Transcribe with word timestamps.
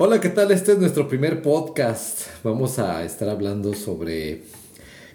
Hola, 0.00 0.20
¿qué 0.20 0.28
tal? 0.28 0.52
Este 0.52 0.70
es 0.70 0.78
nuestro 0.78 1.08
primer 1.08 1.42
podcast. 1.42 2.28
Vamos 2.44 2.78
a 2.78 3.04
estar 3.04 3.28
hablando 3.28 3.74
sobre 3.74 4.42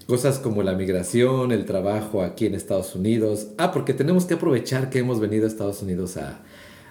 cosas 0.08 0.40
como 0.40 0.62
la 0.62 0.74
migración, 0.74 1.54
el 1.54 1.64
trabajo 1.64 2.22
aquí 2.22 2.48
en 2.48 2.54
Estados 2.54 2.94
Unidos. 2.94 3.48
Ah, 3.58 3.72
porque 3.72 3.94
tenemos 3.94 4.26
que 4.26 4.34
aprovechar 4.34 4.90
que 4.90 5.00
hemos 5.00 5.22
venido 5.22 5.46
a 5.46 5.48
Estados 5.48 5.82
Unidos 5.82 6.18
a, 6.18 6.42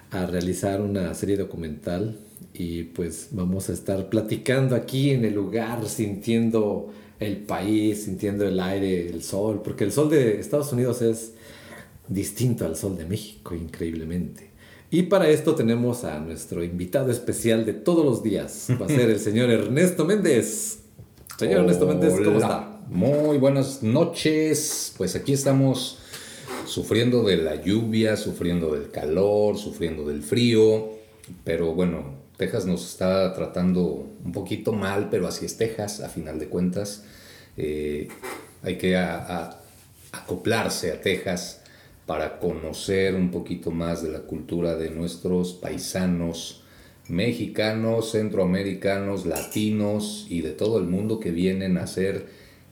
a 0.09 0.25
realizar 0.25 0.81
una 0.81 1.13
serie 1.13 1.37
documental 1.37 2.17
y 2.55 2.81
pues 2.81 3.27
vamos 3.29 3.69
a 3.69 3.73
estar 3.73 4.09
platicando 4.09 4.75
aquí 4.75 5.11
en 5.11 5.23
el 5.23 5.35
lugar, 5.35 5.87
sintiendo 5.87 6.91
el 7.19 7.37
país, 7.37 8.05
sintiendo 8.05 8.47
el 8.47 8.59
aire, 8.59 9.07
el 9.07 9.21
sol, 9.21 9.61
porque 9.63 9.83
el 9.83 9.91
sol 9.91 10.09
de 10.09 10.39
Estados 10.39 10.73
Unidos 10.73 11.03
es 11.03 11.33
distinto 12.07 12.65
al 12.65 12.75
sol 12.75 12.97
de 12.97 13.05
México, 13.05 13.53
increíblemente. 13.53 14.52
Y 14.93 15.01
para 15.01 15.27
esto 15.27 15.55
tenemos 15.55 16.03
a 16.03 16.19
nuestro 16.19 16.63
invitado 16.63 17.09
especial 17.09 17.65
de 17.65 17.73
todos 17.73 18.05
los 18.05 18.21
días. 18.21 18.67
Va 18.79 18.85
a 18.85 18.89
ser 18.89 19.09
el 19.09 19.19
señor 19.19 19.49
Ernesto 19.49 20.05
Méndez. 20.05 20.81
Señor 21.35 21.61
Ernesto 21.61 21.87
Méndez, 21.87 22.13
¿cómo 22.23 22.37
está? 22.37 22.79
Muy 22.89 23.39
buenas 23.39 23.81
noches. 23.81 24.93
Pues 24.95 25.15
aquí 25.15 25.33
estamos 25.33 25.97
sufriendo 26.67 27.23
de 27.23 27.37
la 27.37 27.55
lluvia, 27.55 28.15
sufriendo 28.15 28.71
del 28.75 28.91
calor, 28.91 29.57
sufriendo 29.57 30.07
del 30.07 30.21
frío. 30.21 30.91
Pero 31.43 31.73
bueno, 31.73 32.13
Texas 32.37 32.67
nos 32.67 32.87
está 32.87 33.33
tratando 33.33 34.07
un 34.23 34.31
poquito 34.31 34.73
mal, 34.73 35.07
pero 35.09 35.27
así 35.27 35.47
es 35.47 35.57
Texas, 35.57 36.01
a 36.01 36.09
final 36.09 36.37
de 36.37 36.49
cuentas. 36.49 37.03
Eh, 37.57 38.09
hay 38.61 38.77
que 38.77 38.95
acoplarse 40.11 40.91
a 40.91 41.01
Texas 41.01 41.62
para 42.05 42.39
conocer 42.39 43.15
un 43.15 43.31
poquito 43.31 43.71
más 43.71 44.03
de 44.03 44.09
la 44.09 44.19
cultura 44.19 44.75
de 44.75 44.89
nuestros 44.89 45.53
paisanos 45.53 46.63
mexicanos, 47.07 48.11
centroamericanos, 48.11 49.25
latinos 49.25 50.25
y 50.29 50.41
de 50.41 50.51
todo 50.51 50.77
el 50.79 50.85
mundo 50.85 51.19
que 51.19 51.31
vienen 51.31 51.77
a 51.77 51.87
ser 51.87 52.27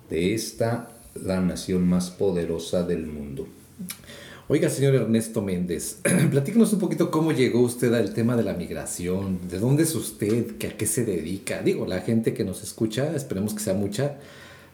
de 0.09 0.34
esta 0.34 0.90
la 1.16 1.42
nación 1.42 1.88
más 1.88 2.09
poderosa 2.09 2.84
del 2.84 3.08
mundo. 3.08 3.48
Oiga, 4.48 4.70
señor 4.70 4.96
Ernesto 4.96 5.42
Méndez, 5.42 6.00
platícanos 6.32 6.74
un 6.74 6.80
poquito 6.80 7.09
cómo 7.09 7.32
llegó 7.32 7.62
usted 7.62 7.94
al 7.94 8.14
tema 8.14 8.36
de 8.36 8.44
la 8.44 8.54
migración, 8.54 9.40
de 9.50 9.59
dónde 9.59 9.84
es 9.84 9.96
usted, 9.96 10.56
a 10.66 10.78
qué 10.78 10.86
se 10.86 11.06
dedica. 11.06 11.62
Digo, 11.62 11.86
la 11.86 12.02
gente 12.02 12.34
que 12.34 12.44
nos 12.44 12.62
escucha, 12.64 13.16
esperemos 13.16 13.54
que 13.54 13.62
sea 13.62 13.74
mucha, 13.74 14.18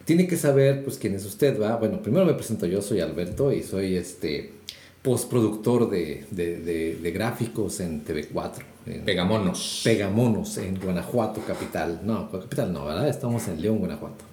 tiene 0.07 0.25
que 0.25 0.37
saber 0.37 0.85
pues 0.85 0.97
quién 0.97 1.15
es 1.15 1.25
usted, 1.25 1.61
¿va? 1.61 1.75
Bueno, 1.75 2.01
primero 2.01 2.25
me 2.25 2.33
presento 2.33 2.65
yo, 2.65 2.81
soy 2.81 3.01
Alberto 3.01 3.51
y 3.51 3.61
soy 3.61 3.97
este 3.97 4.53
postproductor 5.01 5.89
de, 5.89 6.25
de, 6.31 7.11
gráficos 7.11 7.81
en 7.81 8.05
TV4. 8.05 8.63
Pegamonos. 9.03 9.81
Pegamonos 9.83 10.57
en 10.59 10.79
Guanajuato, 10.79 11.41
capital. 11.41 11.99
No, 12.05 12.31
capital 12.31 12.71
no, 12.71 12.85
¿verdad? 12.85 13.09
Estamos 13.09 13.49
en 13.49 13.61
León, 13.61 13.79
Guanajuato. 13.79 14.23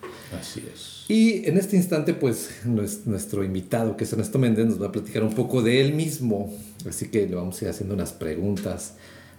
Así 0.40 0.64
es. 0.72 1.06
Y 1.08 1.48
en 1.48 1.58
este 1.58 1.76
instante, 1.76 2.14
pues, 2.14 2.60
nuestro 2.64 3.42
invitado, 3.42 3.96
que 3.96 4.04
es 4.04 4.12
Ernesto 4.12 4.38
Méndez, 4.38 4.66
nos 4.66 4.80
va 4.80 4.86
a 4.86 4.92
platicar 4.92 5.24
un 5.24 5.34
poco 5.34 5.60
de 5.60 5.80
él 5.80 5.92
mismo. 5.94 6.56
Así 6.88 7.08
que 7.08 7.26
le 7.26 7.34
vamos 7.34 7.60
a 7.60 7.64
ir 7.64 7.70
haciendo 7.72 7.94
unas 7.96 8.12
preguntas. 8.12 8.94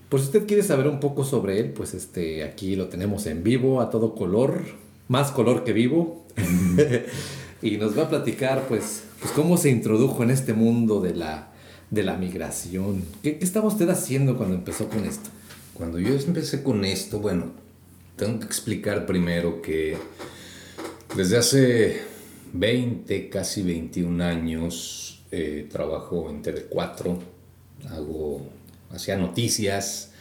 Por 0.10 0.20
si 0.20 0.26
usted 0.26 0.46
quiere 0.46 0.64
saber 0.64 0.90
un 0.90 1.00
poco 1.00 1.24
sobre 1.24 1.62
él, 1.62 1.72
pues 1.72 1.94
este, 1.94 2.44
aquí 2.44 2.76
lo 2.76 2.90
tenemos 2.90 3.26
en 3.26 3.42
vivo, 3.42 3.80
a 3.80 3.90
todo 3.90 4.16
color 4.16 4.85
más 5.08 5.32
color 5.32 5.64
que 5.64 5.74
vivo. 5.74 6.26
y 7.62 7.78
nos 7.78 7.98
va 7.98 8.04
a 8.04 8.10
platicar, 8.10 8.68
pues, 8.68 9.04
pues, 9.20 9.32
cómo 9.34 9.58
se 9.58 9.70
introdujo 9.70 10.24
en 10.24 10.32
este 10.32 10.54
mundo 10.54 11.02
de 11.02 11.16
la, 11.16 11.52
de 11.90 12.04
la 12.04 12.16
migración. 12.18 13.04
¿Qué, 13.24 13.38
¿Qué, 13.38 13.46
estaba 13.46 13.68
usted 13.68 13.90
haciendo 13.90 14.38
cuando 14.38 14.56
empezó 14.56 14.90
con 14.90 15.06
esto? 15.06 15.30
Cuando 15.74 16.00
yo 16.00 16.14
empecé 16.14 16.64
con 16.64 16.86
esto, 16.86 17.20
bueno, 17.20 17.52
tengo 18.16 18.40
que 18.40 18.46
explicar 18.46 19.06
primero 19.06 19.62
que 19.62 19.98
desde 21.16 21.38
hace 21.38 22.02
20, 22.54 23.30
casi 23.30 23.62
21 23.62 24.24
años, 24.24 25.24
eh, 25.32 25.68
trabajo 25.70 26.30
en 26.30 26.42
TV4, 26.42 27.18
hago, 27.90 28.48
hacía 28.92 29.18
noticias, 29.18 30.12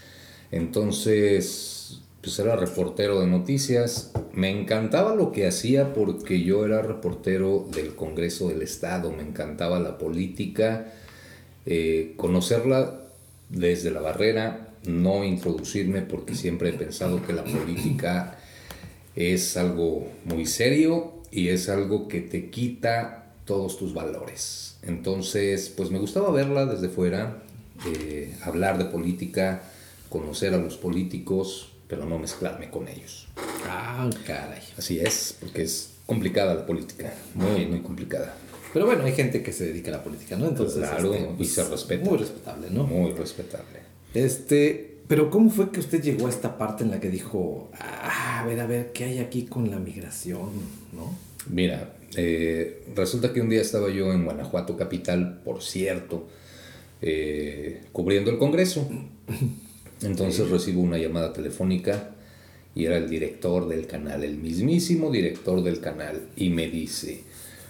entonces 0.50 2.00
pues 2.24 2.38
era 2.38 2.56
reportero 2.56 3.20
de 3.20 3.26
noticias. 3.26 4.12
Me 4.32 4.50
encantaba 4.50 5.14
lo 5.14 5.30
que 5.30 5.46
hacía 5.46 5.92
porque 5.92 6.42
yo 6.42 6.64
era 6.64 6.80
reportero 6.80 7.68
del 7.70 7.94
Congreso 7.94 8.48
del 8.48 8.62
Estado, 8.62 9.12
me 9.12 9.22
encantaba 9.22 9.78
la 9.78 9.98
política, 9.98 10.92
eh, 11.66 12.14
conocerla 12.16 13.02
desde 13.50 13.90
la 13.90 14.00
barrera, 14.00 14.70
no 14.86 15.22
introducirme 15.22 16.00
porque 16.00 16.34
siempre 16.34 16.70
he 16.70 16.72
pensado 16.72 17.24
que 17.24 17.34
la 17.34 17.44
política 17.44 18.38
es 19.16 19.56
algo 19.58 20.08
muy 20.24 20.46
serio 20.46 21.12
y 21.30 21.48
es 21.48 21.68
algo 21.68 22.08
que 22.08 22.20
te 22.20 22.48
quita 22.48 23.34
todos 23.44 23.78
tus 23.78 23.92
valores. 23.92 24.78
Entonces, 24.82 25.68
pues 25.76 25.90
me 25.90 25.98
gustaba 25.98 26.30
verla 26.30 26.64
desde 26.64 26.88
fuera, 26.88 27.42
eh, 27.86 28.34
hablar 28.42 28.78
de 28.78 28.86
política, 28.86 29.62
conocer 30.08 30.54
a 30.54 30.58
los 30.58 30.76
políticos, 30.76 31.73
pero 31.88 32.04
no 32.04 32.18
mezclarme 32.18 32.70
con 32.70 32.88
ellos. 32.88 33.28
Ah, 33.66 34.08
caray. 34.26 34.62
Así 34.76 35.00
es, 35.00 35.36
porque 35.40 35.62
es 35.62 35.90
complicada 36.06 36.54
la 36.54 36.66
política, 36.66 37.12
muy, 37.34 37.66
muy 37.66 37.80
complicada. 37.80 38.34
Pero 38.72 38.86
bueno, 38.86 39.04
hay 39.04 39.12
gente 39.12 39.42
que 39.42 39.52
se 39.52 39.66
dedica 39.66 39.90
a 39.90 39.98
la 39.98 40.02
política, 40.02 40.36
¿no? 40.36 40.48
Entonces, 40.48 40.78
claro, 40.78 41.14
este, 41.14 41.30
y 41.30 41.36
pues, 41.36 41.52
se 41.52 41.64
respeta. 41.64 42.04
Muy 42.04 42.18
respetable, 42.18 42.70
¿no? 42.70 42.84
Muy 42.84 43.12
respetable. 43.12 43.80
Este, 44.12 44.98
pero 45.06 45.30
¿cómo 45.30 45.50
fue 45.50 45.70
que 45.70 45.80
usted 45.80 46.02
llegó 46.02 46.26
a 46.26 46.30
esta 46.30 46.58
parte 46.58 46.82
en 46.82 46.90
la 46.90 47.00
que 47.00 47.10
dijo, 47.10 47.70
ah, 47.78 48.40
a 48.40 48.46
ver, 48.46 48.60
a 48.60 48.66
ver, 48.66 48.92
¿qué 48.92 49.04
hay 49.04 49.18
aquí 49.18 49.44
con 49.44 49.70
la 49.70 49.78
migración, 49.78 50.50
no? 50.92 51.16
Mira, 51.48 51.94
eh, 52.16 52.84
resulta 52.96 53.32
que 53.32 53.40
un 53.40 53.48
día 53.48 53.60
estaba 53.60 53.90
yo 53.90 54.12
en 54.12 54.24
Guanajuato 54.24 54.76
capital, 54.76 55.40
por 55.44 55.62
cierto, 55.62 56.26
eh, 57.02 57.82
cubriendo 57.92 58.30
el 58.30 58.38
Congreso. 58.38 58.88
Entonces 60.04 60.50
recibo 60.50 60.82
una 60.82 60.98
llamada 60.98 61.32
telefónica 61.32 62.14
y 62.74 62.84
era 62.86 62.98
el 62.98 63.08
director 63.08 63.68
del 63.68 63.86
canal, 63.86 64.24
el 64.24 64.36
mismísimo 64.36 65.10
director 65.10 65.62
del 65.62 65.80
canal, 65.80 66.28
y 66.36 66.50
me 66.50 66.68
dice, 66.68 67.22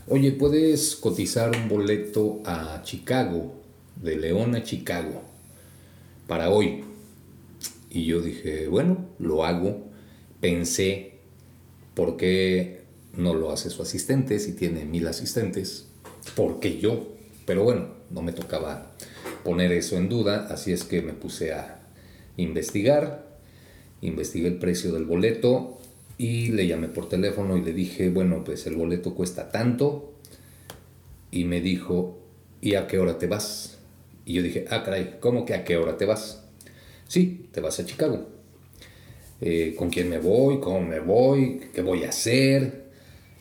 oye, 0.08 0.32
¿puedes 0.32 0.96
cotizar 0.96 1.54
un 1.56 1.68
boleto 1.68 2.40
a 2.44 2.82
Chicago, 2.82 3.54
de 4.02 4.16
León 4.16 4.54
a 4.54 4.64
Chicago, 4.64 5.22
para 6.26 6.50
hoy? 6.50 6.82
Y 7.90 8.06
yo 8.06 8.20
dije, 8.20 8.66
bueno, 8.66 9.06
lo 9.18 9.44
hago. 9.44 9.84
Pensé, 10.40 11.12
¿por 11.94 12.16
qué 12.16 12.82
no 13.16 13.34
lo 13.34 13.52
hace 13.52 13.70
su 13.70 13.82
asistente 13.82 14.38
si 14.40 14.52
tiene 14.52 14.84
mil 14.84 15.06
asistentes? 15.06 15.86
Porque 16.34 16.78
yo? 16.80 17.06
Pero 17.46 17.62
bueno, 17.62 17.88
no 18.10 18.22
me 18.22 18.32
tocaba 18.32 18.90
poner 19.44 19.70
eso 19.72 19.96
en 19.96 20.08
duda, 20.08 20.48
así 20.50 20.72
es 20.72 20.84
que 20.84 21.02
me 21.02 21.12
puse 21.12 21.52
a 21.52 21.83
investigar, 22.36 23.26
investigué 24.00 24.48
el 24.48 24.58
precio 24.58 24.92
del 24.92 25.04
boleto 25.04 25.78
y 26.18 26.48
le 26.48 26.66
llamé 26.66 26.88
por 26.88 27.08
teléfono 27.08 27.56
y 27.56 27.62
le 27.62 27.72
dije, 27.72 28.08
bueno, 28.10 28.44
pues 28.44 28.66
el 28.66 28.76
boleto 28.76 29.14
cuesta 29.14 29.50
tanto. 29.50 30.12
Y 31.30 31.44
me 31.44 31.60
dijo, 31.60 32.18
¿y 32.60 32.76
a 32.76 32.86
qué 32.86 32.98
hora 32.98 33.18
te 33.18 33.26
vas? 33.26 33.78
Y 34.24 34.34
yo 34.34 34.42
dije, 34.42 34.66
ah, 34.70 34.82
caray, 34.84 35.16
¿cómo 35.20 35.44
que 35.44 35.54
a 35.54 35.64
qué 35.64 35.76
hora 35.76 35.96
te 35.96 36.04
vas? 36.04 36.44
Sí, 37.08 37.48
te 37.52 37.60
vas 37.60 37.80
a 37.80 37.86
Chicago. 37.86 38.28
Eh, 39.40 39.74
¿Con 39.76 39.90
quién 39.90 40.08
me 40.08 40.18
voy? 40.18 40.60
¿Cómo 40.60 40.80
me 40.80 41.00
voy? 41.00 41.60
¿Qué 41.74 41.82
voy 41.82 42.04
a 42.04 42.10
hacer? 42.10 42.83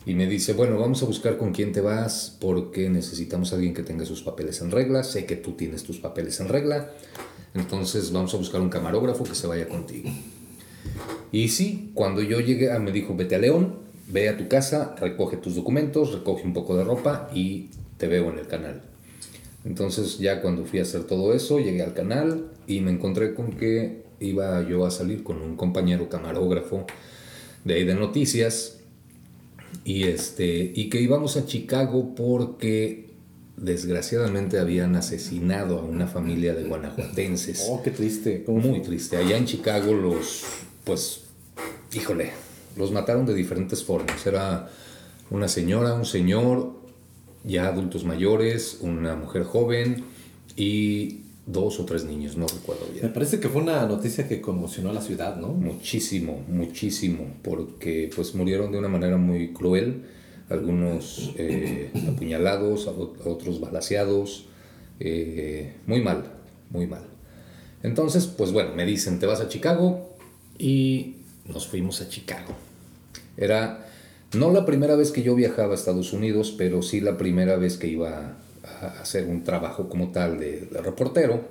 Y 0.06 0.16
me 0.16 0.28
dice, 0.28 0.54
bueno, 0.54 0.78
vamos 0.78 1.02
a 1.02 1.06
buscar 1.06 1.38
con 1.38 1.54
quién 1.54 1.72
te 1.72 1.80
vas 1.80 2.36
porque 2.40 2.90
necesitamos 2.90 3.54
a 3.54 3.56
alguien 3.56 3.74
que 3.74 3.84
tenga 3.84 4.06
sus 4.06 4.22
papeles 4.22 4.62
en 4.62 4.72
regla. 4.72 5.04
Sé 5.04 5.26
que 5.26 5.38
tú 5.38 5.54
tienes 5.54 5.84
tus 5.84 6.00
papeles 6.00 6.40
en 6.42 6.50
regla. 6.50 6.92
Entonces 7.54 8.12
vamos 8.12 8.34
a 8.34 8.38
buscar 8.38 8.60
un 8.60 8.70
camarógrafo 8.70 9.24
que 9.24 9.36
se 9.36 9.48
vaya 9.48 9.68
contigo. 9.70 10.10
Y 11.32 11.50
sí, 11.50 11.92
cuando 11.94 12.22
yo 12.22 12.40
llegué, 12.42 12.72
ah, 12.72 12.80
me 12.80 12.92
dijo, 12.92 13.16
vete 13.16 13.36
a 13.36 13.40
León, 13.40 13.76
ve 14.08 14.28
a 14.28 14.38
tu 14.38 14.48
casa, 14.48 14.96
recoge 15.00 15.38
tus 15.38 15.56
documentos, 15.56 16.12
recoge 16.12 16.44
un 16.44 16.54
poco 16.54 16.76
de 16.76 16.84
ropa 16.84 17.30
y 17.34 17.70
te 17.98 18.08
veo 18.08 18.30
en 18.30 18.40
el 18.40 18.48
canal. 18.48 18.82
Entonces 19.66 20.20
ya 20.20 20.42
cuando 20.42 20.66
fui 20.66 20.80
a 20.80 20.82
hacer 20.82 21.06
todo 21.06 21.34
eso, 21.34 21.60
llegué 21.60 21.84
al 21.84 21.94
canal 21.94 22.52
y 22.68 22.82
me 22.82 22.92
encontré 22.92 23.34
con 23.34 23.54
que 23.54 24.04
iba 24.20 24.62
yo 24.68 24.86
a 24.86 24.92
salir 24.92 25.24
con 25.24 25.42
un 25.42 25.56
compañero 25.56 26.10
camarógrafo 26.10 26.86
de 27.64 27.76
ahí 27.76 27.86
de 27.86 27.96
noticias 27.96 28.80
y, 29.84 30.04
este, 30.04 30.72
y 30.74 30.90
que 30.90 31.02
íbamos 31.02 31.38
a 31.38 31.46
Chicago 31.46 32.14
porque 32.16 33.10
desgraciadamente 33.58 34.60
habían 34.60 34.96
asesinado 34.96 35.80
a 35.80 35.84
una 35.84 36.08
familia 36.08 36.54
de 36.54 36.64
guanajuatenses. 36.64 37.66
Oh, 37.70 37.82
qué 37.84 37.92
triste. 37.92 38.44
Muy 38.48 38.82
triste. 38.82 39.18
Allá 39.18 39.38
en 39.38 39.46
Chicago 39.46 39.94
los, 39.94 40.44
pues, 40.84 41.22
híjole, 41.94 42.32
los 42.76 42.92
mataron 42.92 43.26
de 43.26 43.34
diferentes 43.34 43.84
formas. 43.84 44.26
Era 44.26 44.70
una 45.30 45.48
señora, 45.48 45.94
un 45.94 46.06
señor, 46.06 46.74
ya 47.44 47.68
adultos 47.68 48.06
mayores, 48.06 48.78
una 48.82 49.16
mujer 49.16 49.44
joven 49.44 50.04
y 50.56 51.23
dos 51.46 51.80
o 51.80 51.86
tres 51.86 52.06
niños, 52.06 52.38
no 52.38 52.48
recuerdo 52.48 52.86
bien. 52.92 53.06
Me 53.06 53.12
parece 53.12 53.40
que 53.40 53.50
fue 53.50 53.62
una 53.62 53.86
noticia 53.86 54.28
que 54.28 54.40
conmocionó 54.40 54.90
a 54.90 54.94
la 54.94 55.02
ciudad, 55.02 55.36
¿no? 55.36 55.50
Muchísimo, 55.50 56.44
muchísimo, 56.48 57.26
porque 57.42 58.10
pues 58.16 58.34
murieron 58.36 58.72
de 58.72 58.80
una 58.80 58.88
manera 58.88 59.18
muy 59.18 59.52
cruel, 59.52 60.04
algunos 60.50 61.34
eh, 61.38 61.92
apuñalados, 62.08 62.88
otros 62.88 63.60
balaseados, 63.60 64.46
eh, 65.00 65.76
muy 65.86 66.02
mal, 66.02 66.32
muy 66.70 66.88
mal. 66.88 67.04
Entonces, 67.82 68.28
pues 68.28 68.52
bueno, 68.52 68.74
me 68.76 68.86
dicen, 68.86 69.20
te 69.20 69.26
vas 69.26 69.42
a 69.42 69.50
Chicago 69.50 70.16
y 70.58 71.18
nos 71.46 71.68
fuimos 71.68 72.02
a 72.02 72.08
Chicago. 72.08 72.54
Era 73.36 73.90
no 74.34 74.52
la 74.52 74.66
primera 74.66 74.96
vez 74.96 75.12
que 75.12 75.24
yo 75.24 75.36
viajaba 75.36 75.74
a 75.74 75.76
Estados 75.76 76.14
Unidos, 76.14 76.54
pero 76.58 76.82
sí 76.82 77.02
la 77.02 77.18
primera 77.18 77.58
vez 77.58 77.78
que 77.78 77.88
iba 77.88 78.38
hacer 79.02 79.26
un 79.26 79.44
trabajo 79.44 79.90
como 79.90 80.10
tal 80.12 80.40
de, 80.40 80.68
reportero, 80.84 81.42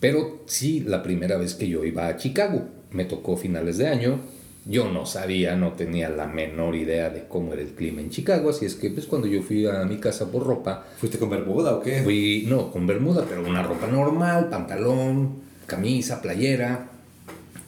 pero 0.00 0.42
sí 0.46 0.80
la 0.80 1.02
primera 1.02 1.36
vez 1.36 1.54
que 1.54 1.68
yo 1.68 1.84
iba 1.84 2.08
a 2.08 2.16
Chicago. 2.16 2.68
Me 2.90 3.04
tocó 3.04 3.36
finales 3.36 3.78
de 3.78 3.88
año, 3.88 4.20
yo 4.64 4.90
no 4.90 5.06
sabía, 5.06 5.56
no 5.56 5.72
tenía 5.72 6.08
la 6.08 6.26
menor 6.26 6.74
idea 6.74 7.10
de 7.10 7.26
cómo 7.26 7.52
era 7.52 7.62
el 7.62 7.68
clima 7.68 8.00
en 8.00 8.10
Chicago, 8.10 8.50
así 8.50 8.66
es 8.66 8.74
que 8.74 8.90
pues 8.90 9.06
cuando 9.06 9.26
yo 9.26 9.42
fui 9.42 9.66
a 9.66 9.84
mi 9.84 9.98
casa 9.98 10.30
por 10.30 10.46
ropa... 10.46 10.86
¿Fuiste 10.98 11.18
con 11.18 11.30
bermuda 11.30 11.74
o 11.74 11.80
qué? 11.80 12.02
Fui, 12.02 12.46
no, 12.48 12.70
con 12.70 12.86
bermuda, 12.86 13.24
pero 13.28 13.46
una 13.46 13.62
ropa 13.62 13.86
normal, 13.86 14.48
pantalón, 14.48 15.48
camisa, 15.66 16.22
playera, 16.22 16.88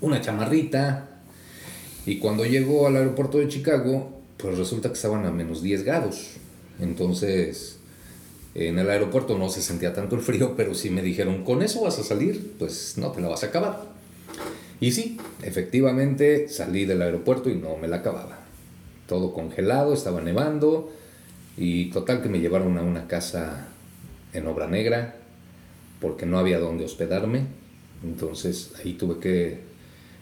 una 0.00 0.20
chamarrita. 0.20 1.08
Y 2.06 2.18
cuando 2.18 2.44
llegó 2.44 2.86
al 2.86 2.96
aeropuerto 2.96 3.38
de 3.38 3.48
Chicago, 3.48 4.20
pues 4.36 4.56
resulta 4.56 4.88
que 4.88 4.94
estaban 4.94 5.26
a 5.26 5.30
menos 5.30 5.62
10 5.62 5.84
grados. 5.84 6.36
Entonces, 6.80 7.79
en 8.54 8.78
el 8.78 8.90
aeropuerto 8.90 9.38
no 9.38 9.48
se 9.48 9.62
sentía 9.62 9.92
tanto 9.92 10.16
el 10.16 10.22
frío, 10.22 10.54
pero 10.56 10.74
si 10.74 10.90
me 10.90 11.02
dijeron, 11.02 11.44
con 11.44 11.62
eso 11.62 11.82
vas 11.82 11.98
a 11.98 12.04
salir, 12.04 12.54
pues 12.58 12.94
no 12.96 13.12
te 13.12 13.20
la 13.20 13.28
vas 13.28 13.44
a 13.44 13.48
acabar. 13.48 13.84
Y 14.80 14.92
sí, 14.92 15.18
efectivamente 15.42 16.48
salí 16.48 16.84
del 16.84 17.02
aeropuerto 17.02 17.50
y 17.50 17.54
no 17.54 17.76
me 17.76 17.86
la 17.86 17.96
acababa. 17.96 18.38
Todo 19.06 19.32
congelado, 19.32 19.92
estaba 19.92 20.20
nevando 20.20 20.90
y 21.56 21.90
total 21.90 22.22
que 22.22 22.28
me 22.28 22.40
llevaron 22.40 22.78
a 22.78 22.82
una 22.82 23.06
casa 23.06 23.68
en 24.32 24.46
obra 24.46 24.66
negra 24.66 25.16
porque 26.00 26.26
no 26.26 26.38
había 26.38 26.58
dónde 26.58 26.84
hospedarme. 26.84 27.44
Entonces 28.02 28.72
ahí 28.82 28.94
tuve 28.94 29.20
que 29.20 29.58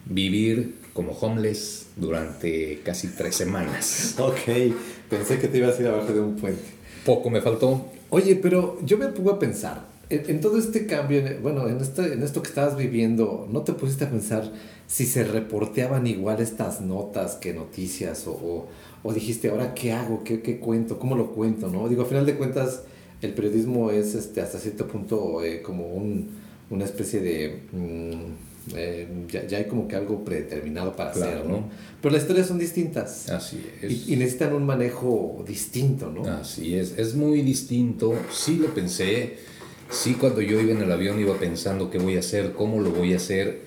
vivir 0.07 0.75
como 0.93 1.13
homeless 1.13 1.87
durante 1.97 2.81
casi 2.85 3.09
tres 3.09 3.37
semanas. 3.37 4.17
Ok, 4.19 4.75
pensé 5.09 5.39
que 5.39 5.49
te 5.49 5.59
ibas 5.59 5.79
a 5.79 5.83
ir 5.83 5.89
abajo 5.89 6.13
de 6.13 6.21
un 6.21 6.37
puente. 6.37 6.65
Poco 7.05 7.31
me 7.31 7.41
faltó. 7.41 7.98
Oye, 8.11 8.37
pero 8.37 8.79
yo 8.85 8.97
me 8.97 9.09
pongo 9.09 9.33
a 9.33 9.39
pensar, 9.39 9.87
en, 10.11 10.41
todo 10.41 10.59
este 10.59 10.87
cambio, 10.87 11.23
bueno, 11.43 11.69
en, 11.69 11.79
este, 11.79 12.15
en 12.15 12.23
esto 12.23 12.43
que 12.43 12.49
estabas 12.49 12.77
viviendo, 12.77 13.47
¿no 13.53 13.63
te 13.63 13.75
pusiste 13.75 14.05
a 14.05 14.11
pensar 14.11 14.51
si 14.87 15.05
se 15.05 15.25
reporteaban 15.25 16.07
igual 16.07 16.41
estas 16.41 16.81
notas 16.81 17.35
que 17.35 17.53
noticias? 17.53 18.27
O, 18.27 18.67
o, 19.03 19.13
dijiste, 19.13 19.51
ahora 19.51 19.75
qué 19.75 19.93
hago, 19.93 20.25
¿Qué, 20.25 20.41
¿Qué, 20.41 20.59
cuento, 20.59 20.99
cómo 20.99 21.17
lo 21.17 21.33
cuento? 21.33 21.69
¿no? 21.69 21.89
Digo, 21.89 22.03
a 22.03 22.07
final 22.07 22.25
de 22.25 22.37
cuentas, 22.37 22.85
el 23.21 23.35
periodismo 23.35 23.91
es 23.91 24.15
este, 24.15 24.41
hasta 24.41 24.59
cierto 24.59 24.89
punto 24.89 25.45
eh, 25.45 25.61
como 25.61 25.89
un, 25.95 26.31
una 26.71 26.85
especie 26.85 27.21
de... 27.21 27.63
Mm, 27.73 28.48
eh, 28.75 29.09
ya, 29.29 29.59
hay 29.59 29.65
como 29.65 29.89
que 29.89 29.97
algo 29.97 30.25
predeterminado 30.25 30.95
para 30.95 31.11
hacer, 31.11 31.45
¿no? 31.47 31.69
Pero 32.01 32.13
las 32.13 32.23
historias 32.23 32.47
son 32.47 32.59
distintas. 32.59 33.29
Así 33.29 33.65
es. 33.83 34.09
Y, 34.09 34.17
necesitan 34.17 34.55
un 34.55 34.67
manejo 34.67 35.45
distinto, 35.47 36.11
¿no? 36.11 36.25
Así 36.25 36.75
es, 36.75 36.99
es 36.99 37.15
muy 37.15 37.43
distinto. 37.43 38.15
Sí 38.33 38.57
lo 38.57 38.75
pensé, 38.75 39.39
sí 39.91 40.15
cuando 40.15 40.41
yo 40.41 40.61
iba 40.61 40.73
en 40.73 40.83
el 40.83 40.93
avión 40.93 41.21
iba 41.21 41.37
pensando 41.39 41.91
qué 41.91 41.99
voy 41.99 42.17
a 42.17 42.21
hacer, 42.21 42.53
cómo 42.53 42.81
lo 42.81 42.91
voy 42.91 43.15
a 43.15 43.17
hacer, 43.17 43.63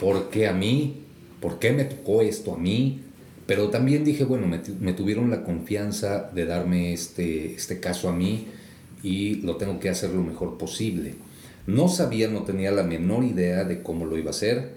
por 0.00 0.30
qué 0.30 0.46
a 0.46 0.52
mí, 0.52 1.02
por 1.40 1.58
qué 1.58 1.72
me 1.72 1.84
tocó 1.84 2.22
esto 2.22 2.54
a 2.54 2.58
mí. 2.58 3.02
Pero 3.46 3.70
también 3.70 4.04
dije, 4.04 4.24
bueno, 4.24 4.46
me, 4.46 4.60
me 4.80 4.92
tuvieron 4.92 5.30
la 5.30 5.42
confianza 5.42 6.30
de 6.34 6.44
darme 6.44 6.92
este, 6.92 7.54
este 7.54 7.80
caso 7.80 8.08
a 8.08 8.12
mí 8.12 8.46
y 9.02 9.36
lo 9.36 9.56
tengo 9.56 9.78
que 9.80 9.88
hacer 9.88 10.10
lo 10.10 10.22
mejor 10.22 10.58
posible. 10.58 11.14
No 11.68 11.88
sabía, 11.88 12.28
no 12.28 12.44
tenía 12.44 12.70
la 12.70 12.82
menor 12.82 13.24
idea 13.24 13.62
de 13.64 13.82
cómo 13.82 14.06
lo 14.06 14.16
iba 14.16 14.28
a 14.28 14.30
hacer. 14.30 14.70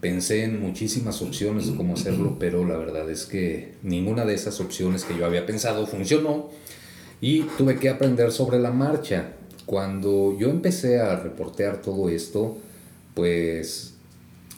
Pensé 0.00 0.44
en 0.44 0.62
muchísimas 0.62 1.20
opciones 1.20 1.66
de 1.66 1.76
cómo 1.76 1.94
hacerlo, 1.94 2.36
pero 2.40 2.64
la 2.64 2.76
verdad 2.76 3.10
es 3.10 3.26
que 3.26 3.72
ninguna 3.82 4.24
de 4.24 4.34
esas 4.34 4.60
opciones 4.60 5.02
que 5.02 5.18
yo 5.18 5.26
había 5.26 5.44
pensado 5.44 5.88
funcionó 5.88 6.50
y 7.20 7.40
tuve 7.58 7.80
que 7.80 7.88
aprender 7.88 8.30
sobre 8.30 8.60
la 8.60 8.70
marcha. 8.70 9.32
Cuando 9.66 10.36
yo 10.38 10.48
empecé 10.50 11.00
a 11.00 11.16
reportear 11.16 11.82
todo 11.82 12.08
esto, 12.10 12.56
pues 13.14 13.94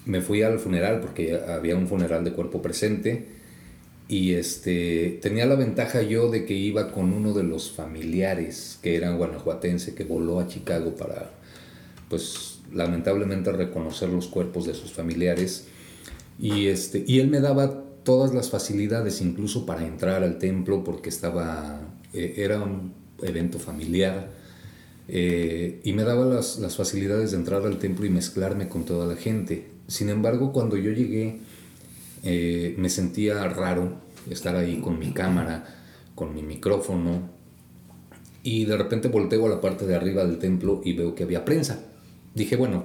me 0.05 0.21
fui 0.21 0.43
al 0.43 0.59
funeral 0.59 1.01
porque 1.01 1.41
había 1.49 1.75
un 1.75 1.89
funeral 1.89 2.23
de 2.23 2.35
cuerpo 2.35 2.61
presente 2.61 3.29
y 4.09 4.35
este 4.35 5.19
tenía 5.23 5.47
la 5.47 5.55
ventaja 5.55 6.03
yo 6.03 6.31
de 6.31 6.45
que 6.45 6.53
iba 6.53 6.93
con 6.93 7.15
uno 7.15 7.33
de 7.33 7.45
los 7.45 7.73
familiares 7.73 8.79
que 8.83 8.97
era 8.97 9.11
guanajuatense 9.11 9.95
que 9.95 10.05
voló 10.05 10.41
a 10.41 10.49
Chicago 10.49 10.95
para 10.95 11.38
pues 12.09 12.61
lamentablemente 12.73 13.53
reconocer 13.53 14.09
los 14.09 14.27
cuerpos 14.29 14.67
de 14.67 14.75
sus 14.75 14.93
familiares 14.93 15.67
y, 16.39 16.67
este, 16.67 17.05
y 17.07 17.21
él 17.21 17.29
me 17.29 17.41
daba 17.41 17.85
todas 18.05 18.33
las 18.35 18.51
facilidades 18.51 19.21
incluso 19.21 19.67
para 19.67 19.87
entrar 19.87 20.23
al 20.23 20.39
templo 20.39 20.85
porque 20.85 21.09
estaba, 21.09 21.81
eh, 22.13 22.35
era 22.37 22.63
un 22.63 22.93
evento 23.23 23.59
familiar 23.59 24.31
eh, 25.09 25.81
y 25.85 25.93
me 25.93 26.05
daba 26.05 26.25
las, 26.25 26.59
las, 26.59 26.77
facilidades 26.77 27.33
de 27.33 27.39
entrar 27.39 27.65
al 27.65 27.79
templo 27.79 28.07
y 28.07 28.11
mezclarme 28.11 28.69
con 28.69 28.85
toda 28.85 29.07
la 29.07 29.17
gente. 29.17 29.67
Sin 29.87 30.11
embargo, 30.11 30.53
cuando 30.53 30.77
yo 30.77 30.93
llegué 30.93 31.39
eh, 32.23 32.75
me 32.77 32.89
sentía 32.89 33.49
raro 33.49 33.93
estar 34.29 34.57
ahí 34.57 34.81
con 34.81 34.99
mi 34.99 35.13
cámara, 35.13 35.65
con 36.15 36.35
mi 36.35 36.43
micrófono 36.43 37.31
y 38.43 38.65
de 38.65 38.77
repente 38.77 39.09
volteo 39.09 39.47
a 39.47 39.49
la 39.49 39.61
parte 39.61 39.87
de 39.87 39.95
arriba 39.95 40.25
del 40.25 40.39
templo 40.39 40.81
y 40.85 40.93
veo 40.95 41.15
que 41.15 41.25
había 41.25 41.45
prensa 41.45 41.88
dije, 42.35 42.57
bueno, 42.57 42.85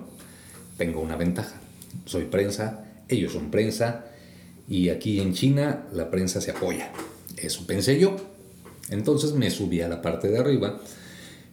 tengo 0.77 1.01
una 1.01 1.15
ventaja. 1.15 1.55
Soy 2.05 2.25
prensa, 2.25 2.85
ellos 3.07 3.33
son 3.33 3.51
prensa 3.51 4.05
y 4.67 4.89
aquí 4.89 5.19
en 5.19 5.33
China 5.33 5.87
la 5.93 6.09
prensa 6.09 6.41
se 6.41 6.51
apoya. 6.51 6.91
Eso 7.37 7.65
pensé 7.67 7.99
yo. 7.99 8.15
Entonces 8.89 9.33
me 9.33 9.49
subí 9.49 9.81
a 9.81 9.87
la 9.87 10.01
parte 10.01 10.29
de 10.29 10.39
arriba 10.39 10.79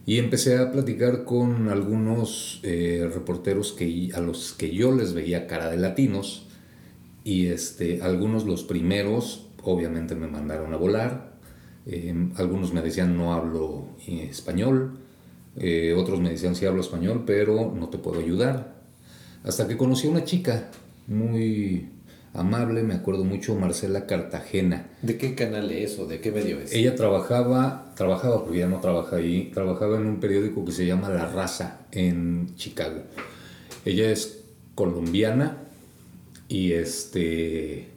y 0.05 0.17
empecé 0.17 0.57
a 0.57 0.71
platicar 0.71 1.23
con 1.23 1.69
algunos 1.69 2.59
eh, 2.63 3.09
reporteros 3.13 3.71
que, 3.73 4.09
a 4.13 4.19
los 4.19 4.53
que 4.53 4.73
yo 4.73 4.91
les 4.91 5.13
veía 5.13 5.47
cara 5.47 5.69
de 5.69 5.77
latinos 5.77 6.47
y 7.23 7.47
este, 7.47 8.01
algunos 8.01 8.45
los 8.45 8.63
primeros 8.63 9.47
obviamente 9.63 10.15
me 10.15 10.27
mandaron 10.27 10.73
a 10.73 10.77
volar. 10.77 11.31
Eh, 11.85 12.13
algunos 12.35 12.73
me 12.73 12.81
decían 12.81 13.17
no 13.17 13.33
hablo 13.33 13.87
español, 14.07 14.99
eh, 15.57 15.93
otros 15.97 16.19
me 16.19 16.29
decían 16.29 16.55
si 16.55 16.65
hablo 16.65 16.81
español, 16.81 17.23
pero 17.25 17.73
no 17.77 17.89
te 17.89 17.97
puedo 17.97 18.19
ayudar. 18.19 18.81
Hasta 19.43 19.67
que 19.67 19.77
conocí 19.77 20.07
a 20.07 20.11
una 20.11 20.23
chica 20.23 20.69
muy 21.07 21.89
amable, 22.33 22.83
me 22.83 22.93
acuerdo 22.93 23.23
mucho, 23.23 23.55
Marcela 23.55 24.05
Cartagena. 24.05 24.89
¿De 25.01 25.17
qué 25.17 25.35
canal 25.35 25.71
es 25.71 25.99
o 25.99 26.05
de 26.05 26.21
qué 26.21 26.31
medio 26.31 26.59
es? 26.59 26.73
Ella 26.73 26.95
trabajaba, 26.95 27.93
trabajaba 27.95 28.43
porque 28.43 28.59
ya 28.59 28.67
no 28.67 28.79
trabaja 28.79 29.17
ahí, 29.17 29.51
trabajaba 29.53 29.97
en 29.97 30.05
un 30.05 30.19
periódico 30.19 30.63
que 30.63 30.71
se 30.71 30.85
llama 30.85 31.09
La 31.09 31.27
Raza 31.27 31.81
en 31.91 32.55
Chicago. 32.55 33.01
Ella 33.83 34.11
es 34.11 34.43
colombiana 34.75 35.57
y 36.47 36.73
este 36.73 37.87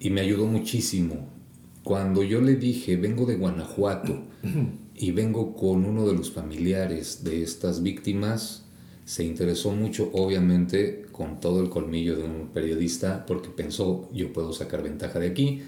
y 0.00 0.10
me 0.10 0.20
ayudó 0.20 0.46
muchísimo. 0.46 1.28
Cuando 1.84 2.22
yo 2.22 2.40
le 2.40 2.56
dije, 2.56 2.96
vengo 2.96 3.26
de 3.26 3.36
Guanajuato, 3.36 4.22
y 4.94 5.10
vengo 5.12 5.54
con 5.54 5.84
uno 5.84 6.06
de 6.06 6.14
los 6.14 6.30
familiares 6.30 7.24
de 7.24 7.42
estas 7.42 7.82
víctimas. 7.82 8.62
Se 9.04 9.24
interesó 9.24 9.72
mucho, 9.72 10.10
obviamente, 10.12 11.06
con 11.12 11.40
todo 11.40 11.60
el 11.60 11.70
colmillo 11.70 12.16
de 12.16 12.24
un 12.24 12.48
periodista, 12.52 13.26
porque 13.26 13.48
pensó, 13.48 14.08
yo 14.12 14.32
puedo 14.32 14.52
sacar 14.52 14.82
ventaja 14.82 15.18
de 15.18 15.28
aquí. 15.28 15.62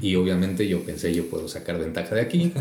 Y 0.00 0.14
obviamente 0.14 0.68
yo 0.68 0.82
pensé, 0.82 1.14
yo 1.14 1.26
puedo 1.26 1.48
sacar 1.48 1.78
ventaja 1.78 2.14
de 2.14 2.20
aquí. 2.20 2.52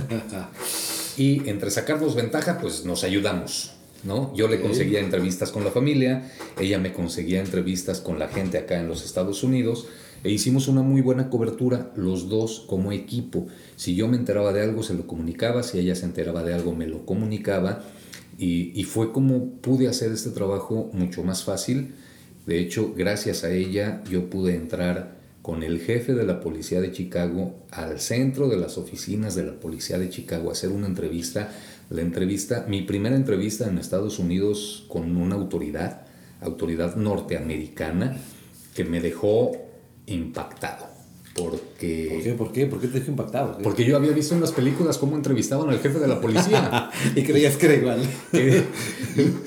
y 1.17 1.47
entre 1.49 1.69
sacarnos 1.69 2.15
ventaja, 2.15 2.59
pues 2.59 2.85
nos 2.85 3.03
ayudamos. 3.03 3.71
¿no? 4.03 4.33
Yo 4.35 4.47
le 4.47 4.61
conseguía 4.61 4.99
entrevistas 4.99 5.51
con 5.51 5.63
la 5.63 5.71
familia, 5.71 6.31
ella 6.59 6.77
me 6.77 6.93
conseguía 6.93 7.39
entrevistas 7.39 8.01
con 8.01 8.19
la 8.19 8.27
gente 8.27 8.59
acá 8.59 8.79
en 8.79 8.87
los 8.87 9.03
Estados 9.03 9.43
Unidos 9.43 9.87
e 10.25 10.31
hicimos 10.31 10.67
una 10.67 10.81
muy 10.81 11.01
buena 11.01 11.29
cobertura 11.29 11.91
los 11.95 12.29
dos 12.29 12.65
como 12.67 12.91
equipo. 12.91 13.45
Si 13.75 13.95
yo 13.95 14.07
me 14.07 14.17
enteraba 14.17 14.53
de 14.53 14.63
algo, 14.63 14.81
se 14.81 14.95
lo 14.95 15.05
comunicaba, 15.05 15.61
si 15.61 15.77
ella 15.77 15.93
se 15.93 16.05
enteraba 16.05 16.43
de 16.43 16.55
algo, 16.55 16.75
me 16.75 16.87
lo 16.87 17.05
comunicaba 17.05 17.83
y, 18.39 18.71
y 18.73 18.85
fue 18.85 19.11
como 19.11 19.51
pude 19.61 19.87
hacer 19.87 20.11
este 20.11 20.31
trabajo 20.31 20.89
mucho 20.93 21.23
más 21.23 21.43
fácil. 21.43 21.93
De 22.47 22.57
hecho, 22.57 22.95
gracias 22.97 23.43
a 23.43 23.51
ella 23.51 24.03
yo 24.09 24.27
pude 24.27 24.55
entrar 24.55 25.15
con 25.43 25.61
el 25.61 25.79
jefe 25.79 26.15
de 26.15 26.25
la 26.25 26.39
policía 26.39 26.81
de 26.81 26.91
Chicago 26.91 27.53
al 27.69 27.99
centro 27.99 28.49
de 28.49 28.57
las 28.57 28.79
oficinas 28.79 29.35
de 29.35 29.43
la 29.43 29.59
policía 29.59 29.99
de 29.99 30.09
Chicago 30.09 30.49
a 30.49 30.53
hacer 30.53 30.71
una 30.71 30.87
entrevista. 30.87 31.51
La 31.91 32.01
entrevista, 32.01 32.65
mi 32.67 32.81
primera 32.81 33.15
entrevista 33.15 33.69
en 33.69 33.77
Estados 33.77 34.17
Unidos 34.17 34.85
con 34.87 35.15
una 35.17 35.35
autoridad, 35.35 36.01
autoridad 36.41 36.95
norteamericana, 36.95 38.17
que 38.73 38.85
me 38.85 39.01
dejó 39.01 39.64
impactado. 40.07 40.95
Porque... 41.35 42.07
¿Por 42.13 42.23
qué? 42.23 42.31
¿Por 42.33 42.51
qué? 42.53 42.65
¿Por 42.65 42.79
qué 42.79 42.87
te 42.87 42.99
dejó 42.99 43.11
impactado? 43.11 43.57
Porque 43.61 43.83
yo 43.83 43.97
había 43.97 44.13
visto 44.13 44.33
en 44.33 44.39
las 44.39 44.53
películas 44.53 44.97
cómo 44.97 45.17
entrevistaban 45.17 45.69
al 45.69 45.79
jefe 45.79 45.99
de 45.99 46.07
la 46.07 46.21
policía. 46.21 46.89
y 47.15 47.23
creías 47.23 47.57
que 47.57 47.65
era 47.65 47.75
igual. 47.75 48.01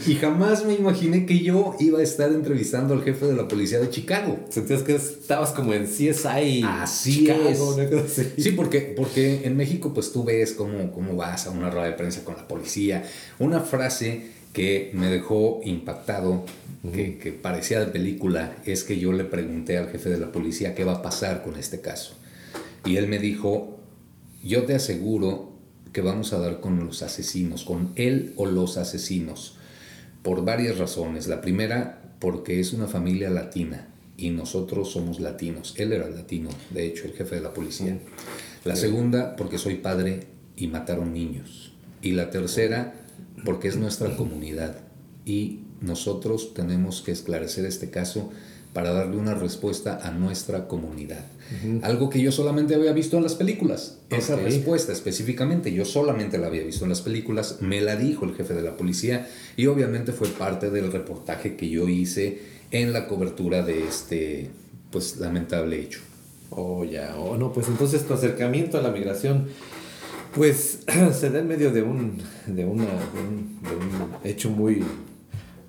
y, 0.06 0.14
jamás 0.16 0.66
me 0.66 0.74
imaginé 0.74 1.24
que 1.24 1.38
yo 1.38 1.76
iba 1.80 2.00
a 2.00 2.02
estar 2.02 2.30
entrevistando 2.30 2.92
al 2.92 3.02
jefe 3.02 3.24
de 3.24 3.34
la 3.34 3.48
policía 3.48 3.80
de 3.80 3.88
Chicago. 3.88 4.38
Sentías 4.50 4.82
que 4.82 4.96
estabas 4.96 5.52
como 5.52 5.72
en 5.72 5.86
CSI. 5.86 6.62
Así 6.62 7.20
Chicago, 7.20 7.78
es. 7.80 8.32
Sí, 8.36 8.52
porque, 8.52 8.92
porque 8.94 9.46
en 9.46 9.56
México 9.56 9.94
pues 9.94 10.12
tú 10.12 10.24
ves 10.24 10.52
cómo, 10.52 10.92
cómo 10.92 11.16
vas 11.16 11.46
a 11.46 11.50
una 11.50 11.70
rueda 11.70 11.86
de 11.86 11.92
prensa 11.92 12.22
con 12.22 12.36
la 12.36 12.46
policía. 12.46 13.02
Una 13.38 13.60
frase 13.60 14.37
que 14.52 14.90
me 14.94 15.08
dejó 15.08 15.60
impactado 15.64 16.44
que, 16.92 17.38
parecía 17.42 17.80
de 17.80 17.86
película 17.86 18.56
es 18.64 18.84
que 18.84 18.98
yo 18.98 19.12
le 19.12 19.24
pregunté 19.24 19.78
al 19.78 19.90
jefe 19.90 20.10
de 20.10 20.18
la 20.18 20.32
policía 20.32 20.74
qué 20.74 20.84
va 20.84 20.94
a 20.94 21.02
pasar 21.02 21.42
con 21.42 21.56
este 21.56 21.80
caso. 21.80 22.14
Y 22.84 22.96
él 22.96 23.08
me 23.08 23.18
dijo, 23.18 23.80
yo 24.42 24.64
te 24.64 24.74
aseguro 24.74 25.52
que 25.92 26.00
vamos 26.00 26.32
a 26.32 26.38
dar 26.38 26.60
con 26.60 26.84
los 26.84 27.02
asesinos, 27.02 27.64
con 27.64 27.92
él 27.96 28.32
o 28.36 28.46
los 28.46 28.76
asesinos, 28.76 29.56
por 30.22 30.44
varias 30.44 30.78
razones. 30.78 31.26
La 31.26 31.40
primera, 31.40 32.14
porque 32.20 32.60
es 32.60 32.72
una 32.72 32.86
familia 32.86 33.30
latina 33.30 33.88
y 34.16 34.30
nosotros 34.30 34.90
somos 34.92 35.20
latinos. 35.20 35.74
Él 35.76 35.92
era 35.92 36.08
latino, 36.08 36.50
de 36.70 36.86
hecho, 36.86 37.06
el 37.06 37.12
jefe 37.12 37.36
de 37.36 37.42
la 37.42 37.52
policía. 37.52 37.98
La 38.64 38.76
segunda, 38.76 39.36
porque 39.36 39.58
soy 39.58 39.76
padre 39.76 40.26
y 40.56 40.68
mataron 40.68 41.12
niños. 41.12 41.72
Y 42.02 42.12
la 42.12 42.30
tercera, 42.30 42.94
porque 43.44 43.68
es 43.68 43.76
nuestra 43.76 44.16
comunidad. 44.16 44.76
Y 45.24 45.60
nosotros 45.80 46.54
tenemos 46.54 47.02
que 47.02 47.12
esclarecer 47.12 47.64
este 47.64 47.90
caso 47.90 48.30
para 48.72 48.92
darle 48.92 49.16
una 49.16 49.34
respuesta 49.34 49.98
a 50.02 50.10
nuestra 50.10 50.68
comunidad. 50.68 51.24
Algo 51.82 52.10
que 52.10 52.20
yo 52.20 52.30
solamente 52.30 52.74
había 52.74 52.92
visto 52.92 53.16
en 53.16 53.22
las 53.22 53.34
películas. 53.34 53.98
Esa 54.10 54.36
respuesta 54.36 54.92
específicamente, 54.92 55.72
yo 55.72 55.84
solamente 55.84 56.38
la 56.38 56.48
había 56.48 56.62
visto 56.62 56.84
en 56.84 56.90
las 56.90 57.00
películas, 57.00 57.58
me 57.60 57.80
la 57.80 57.96
dijo 57.96 58.26
el 58.26 58.34
jefe 58.34 58.54
de 58.54 58.62
la 58.62 58.76
policía 58.76 59.26
y 59.56 59.66
obviamente 59.66 60.12
fue 60.12 60.28
parte 60.28 60.70
del 60.70 60.92
reportaje 60.92 61.56
que 61.56 61.70
yo 61.70 61.88
hice 61.88 62.42
en 62.70 62.92
la 62.92 63.08
cobertura 63.08 63.62
de 63.62 63.88
este 63.88 64.50
pues 64.90 65.16
lamentable 65.16 65.80
hecho. 65.80 66.00
Oh, 66.50 66.84
ya, 66.84 67.16
oh, 67.18 67.36
no, 67.36 67.52
pues 67.52 67.68
entonces 67.68 68.06
tu 68.06 68.14
acercamiento 68.14 68.78
a 68.78 68.82
la 68.82 68.90
migración 68.90 69.48
pues 70.34 70.80
se 71.12 71.30
da 71.30 71.38
en 71.38 71.48
medio 71.48 71.70
de 71.70 71.82
un, 71.82 72.18
de 72.46 72.64
una, 72.64 72.84
de 72.84 73.76
un 73.76 74.14
hecho 74.24 74.50
muy 74.50 74.84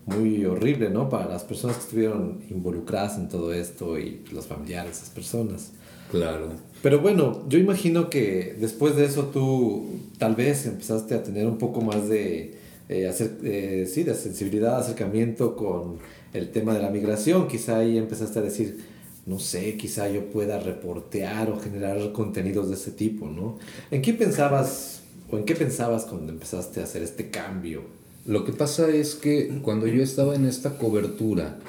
muy 0.10 0.46
horrible, 0.46 0.90
¿no? 0.90 1.08
Para 1.08 1.28
las 1.28 1.44
personas 1.44 1.78
que 1.78 1.84
estuvieron 1.84 2.40
involucradas 2.50 3.18
en 3.18 3.30
todo 3.30 3.54
esto 3.54 4.00
y 4.00 4.24
los 4.32 4.48
familiares 4.48 4.92
de 4.92 4.98
esas 4.98 5.10
personas. 5.10 5.72
Claro. 6.12 6.50
Pero 6.82 7.00
bueno, 7.00 7.48
yo 7.48 7.60
imagino 7.60 8.10
que 8.10 8.56
después 8.60 8.96
de 8.96 9.06
eso 9.06 9.26
tú 9.26 10.00
tal 10.18 10.36
vez 10.36 10.66
empezaste 10.66 11.14
a 11.14 11.24
tener 11.24 11.46
un 11.46 11.58
poco 11.58 11.82
más 11.82 12.10
de, 12.10 12.56
eh, 12.90 13.08
hacer, 13.08 13.38
eh, 13.44 13.88
sí, 13.92 14.04
de 14.04 14.16
sensibilidad, 14.16 14.80
acercamiento 14.80 15.56
con 15.56 15.98
el 16.34 16.50
tema 16.50 16.74
de 16.74 16.82
la 16.82 16.90
migración. 16.90 17.48
Quizá 17.48 17.78
ahí 17.78 17.98
empezaste 17.98 18.40
a 18.40 18.42
decir, 18.42 18.80
no 19.30 19.38
sé, 19.38 19.78
quizá 19.78 20.10
yo 20.10 20.32
pueda 20.32 20.60
reportear 20.60 21.52
o 21.52 21.60
generar 21.60 22.12
contenidos 22.14 22.68
de 22.68 22.74
ese 22.74 22.90
tipo, 22.90 23.28
¿no? 23.28 23.60
¿En 23.92 24.02
qué 24.02 24.14
pensabas 24.14 25.02
o 25.30 25.38
en 25.38 25.46
qué 25.46 25.54
pensabas 25.54 26.06
cuando 26.06 26.32
empezaste 26.32 26.82
a 26.82 26.86
hacer 26.86 27.04
este 27.04 27.30
cambio? 27.30 27.84
Lo 28.26 28.44
que 28.44 28.54
pasa 28.54 28.90
es 28.90 29.14
que 29.14 29.60
cuando 29.62 29.86
yo 29.86 30.02
estaba 30.02 30.34
en 30.34 30.46
esta 30.46 30.80
cobertura, 30.80 31.60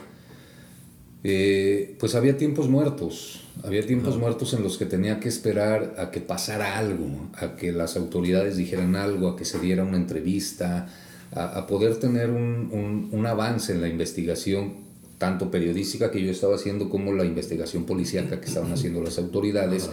eh, 1.23 1.97
pues 2.00 2.14
había 2.14 2.38
tiempos 2.38 2.71
muertos, 2.71 3.43
había 3.62 3.87
tiempos 3.87 4.17
muertos 4.17 4.55
en 4.55 4.62
los 4.62 4.79
que 4.79 4.87
tenía 4.87 5.21
que 5.21 5.29
esperar 5.29 5.97
a 5.99 6.11
que 6.11 6.23
pasara 6.23 6.79
algo, 6.79 7.29
a 7.35 7.57
que 7.57 7.73
las 7.73 7.95
autoridades 7.95 8.57
dijeran 8.57 8.97
algo, 8.97 9.29
a 9.29 9.37
que 9.37 9.45
se 9.45 9.59
diera 9.59 9.85
una 9.85 9.99
entrevista, 9.99 10.88
a, 11.33 11.67
poder 11.67 11.97
tener 11.97 12.31
un, 12.31 13.11
un, 13.12 13.26
avance 13.26 13.73
en 13.73 13.83
la 13.83 13.88
investigación, 13.88 14.89
tanto 15.21 15.50
periodística 15.50 16.11
que 16.11 16.25
yo 16.25 16.31
estaba 16.31 16.55
haciendo 16.55 16.89
como 16.89 17.12
la 17.12 17.27
investigación 17.27 17.85
policíaca 17.85 18.41
que 18.41 18.47
estaban 18.47 18.73
haciendo 18.73 19.03
las 19.03 19.19
autoridades. 19.19 19.91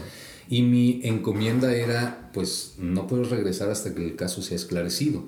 Y 0.50 0.62
mi 0.62 1.02
encomienda 1.04 1.76
era, 1.76 2.32
pues 2.34 2.76
no 2.78 3.08
puedo 3.08 3.26
regresar 3.26 3.70
hasta 3.70 3.94
que 3.94 4.06
el 4.06 4.16
caso 4.16 4.42
sea 4.42 4.56
esclarecido. 4.56 5.26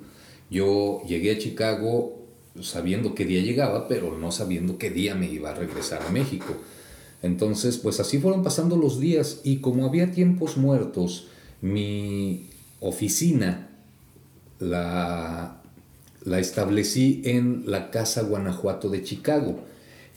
Yo 0.50 1.02
llegué 1.06 1.32
a 1.32 1.38
Chicago 1.38 2.18
sabiendo 2.62 3.14
qué 3.14 3.26
día 3.26 3.42
llegaba, 3.42 3.90
pero 3.90 4.18
no 4.18 4.32
sabiendo 4.32 4.78
qué 4.78 4.90
día 4.90 5.16
me 5.16 5.30
iba 5.30 5.50
a 5.50 5.56
regresar 5.56 6.02
a 6.02 6.12
México. 6.12 6.56
Entonces, 7.22 7.78
pues 7.78 8.00
así 8.00 8.20
fueron 8.20 8.42
pasando 8.42 8.78
los 8.78 9.02
días 9.02 9.42
y 9.44 9.58
como 9.58 9.86
había 9.86 10.14
tiempos 10.14 10.56
muertos, 10.56 11.28
mi 11.62 12.48
oficina 12.80 13.70
la, 14.60 15.62
la 16.24 16.40
establecí 16.40 17.22
en 17.26 17.64
la 17.66 17.92
Casa 17.92 18.22
Guanajuato 18.22 18.88
de 18.88 19.04
Chicago, 19.04 19.60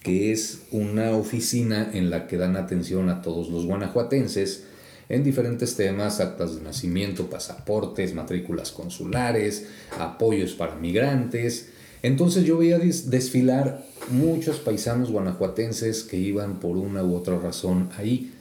que 0.02 0.32
es 0.32 0.62
una 0.70 1.12
oficina 1.12 1.90
en 1.92 2.10
la 2.10 2.26
que 2.26 2.36
dan 2.36 2.56
atención 2.56 3.08
a 3.08 3.22
todos 3.22 3.48
los 3.48 3.66
guanajuatenses 3.66 4.64
en 5.08 5.24
diferentes 5.24 5.76
temas, 5.76 6.20
actas 6.20 6.56
de 6.56 6.62
nacimiento, 6.62 7.28
pasaportes, 7.28 8.14
matrículas 8.14 8.72
consulares, 8.72 9.66
apoyos 9.98 10.52
para 10.52 10.76
migrantes. 10.76 11.68
Entonces 12.02 12.44
yo 12.44 12.58
veía 12.58 12.78
desfilar 12.78 13.84
muchos 14.10 14.58
paisanos 14.58 15.10
guanajuatenses 15.10 16.02
que 16.02 16.16
iban 16.16 16.60
por 16.60 16.76
una 16.76 17.04
u 17.04 17.14
otra 17.14 17.38
razón 17.38 17.90
ahí. 17.98 18.32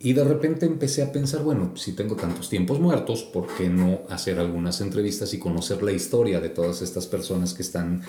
Y 0.00 0.12
de 0.12 0.22
repente 0.22 0.66
empecé 0.66 1.02
a 1.02 1.10
pensar, 1.10 1.42
bueno, 1.42 1.72
si 1.76 1.92
tengo 1.92 2.14
tantos 2.14 2.48
tiempos 2.48 2.78
muertos, 2.78 3.22
¿por 3.22 3.48
qué 3.56 3.68
no 3.68 4.00
hacer 4.08 4.38
algunas 4.38 4.80
entrevistas 4.80 5.34
y 5.34 5.38
conocer 5.38 5.82
la 5.82 5.92
historia 5.92 6.40
de 6.40 6.50
todas 6.50 6.82
estas 6.82 7.06
personas 7.06 7.52
que 7.54 7.62
están 7.62 8.02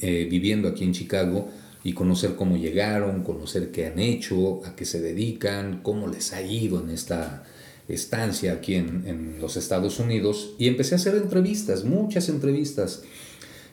eh, 0.00 0.26
viviendo 0.30 0.68
aquí 0.68 0.84
en 0.84 0.92
Chicago? 0.92 1.48
Y 1.84 1.94
conocer 1.94 2.36
cómo 2.36 2.56
llegaron, 2.56 3.22
conocer 3.24 3.70
qué 3.70 3.86
han 3.86 3.98
hecho, 3.98 4.64
a 4.64 4.76
qué 4.76 4.84
se 4.84 5.00
dedican, 5.00 5.80
cómo 5.82 6.06
les 6.06 6.32
ha 6.32 6.42
ido 6.42 6.80
en 6.80 6.90
esta 6.90 7.44
estancia 7.88 8.52
aquí 8.52 8.76
en, 8.76 9.36
los 9.40 9.56
Estados 9.56 9.98
Unidos. 9.98 10.54
Y 10.58 10.68
empecé 10.68 10.94
a 10.94 10.98
hacer 10.98 11.16
entrevistas, 11.16 11.84
muchas 11.84 12.28
entrevistas. 12.28 13.02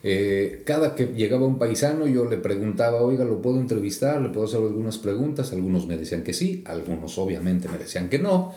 Eh, 0.02 0.62
cada 0.64 0.94
que 0.94 1.06
llegaba 1.08 1.46
un 1.46 1.58
paisano 1.58 2.06
yo 2.06 2.24
le 2.24 2.38
preguntaba, 2.38 3.02
oiga, 3.02 3.24
¿lo 3.24 3.40
puedo 3.42 3.60
entrevistar? 3.60 4.20
¿Le 4.20 4.30
puedo 4.30 4.46
hacer 4.46 4.60
algunas 4.60 4.98
preguntas? 4.98 5.52
Algunos 5.52 5.86
me 5.86 5.96
decían 5.96 6.24
que 6.24 6.32
sí, 6.32 6.64
algunos 6.66 7.16
obviamente 7.18 7.68
me 7.68 7.78
decían 7.78 8.08
que 8.08 8.18
no. 8.18 8.52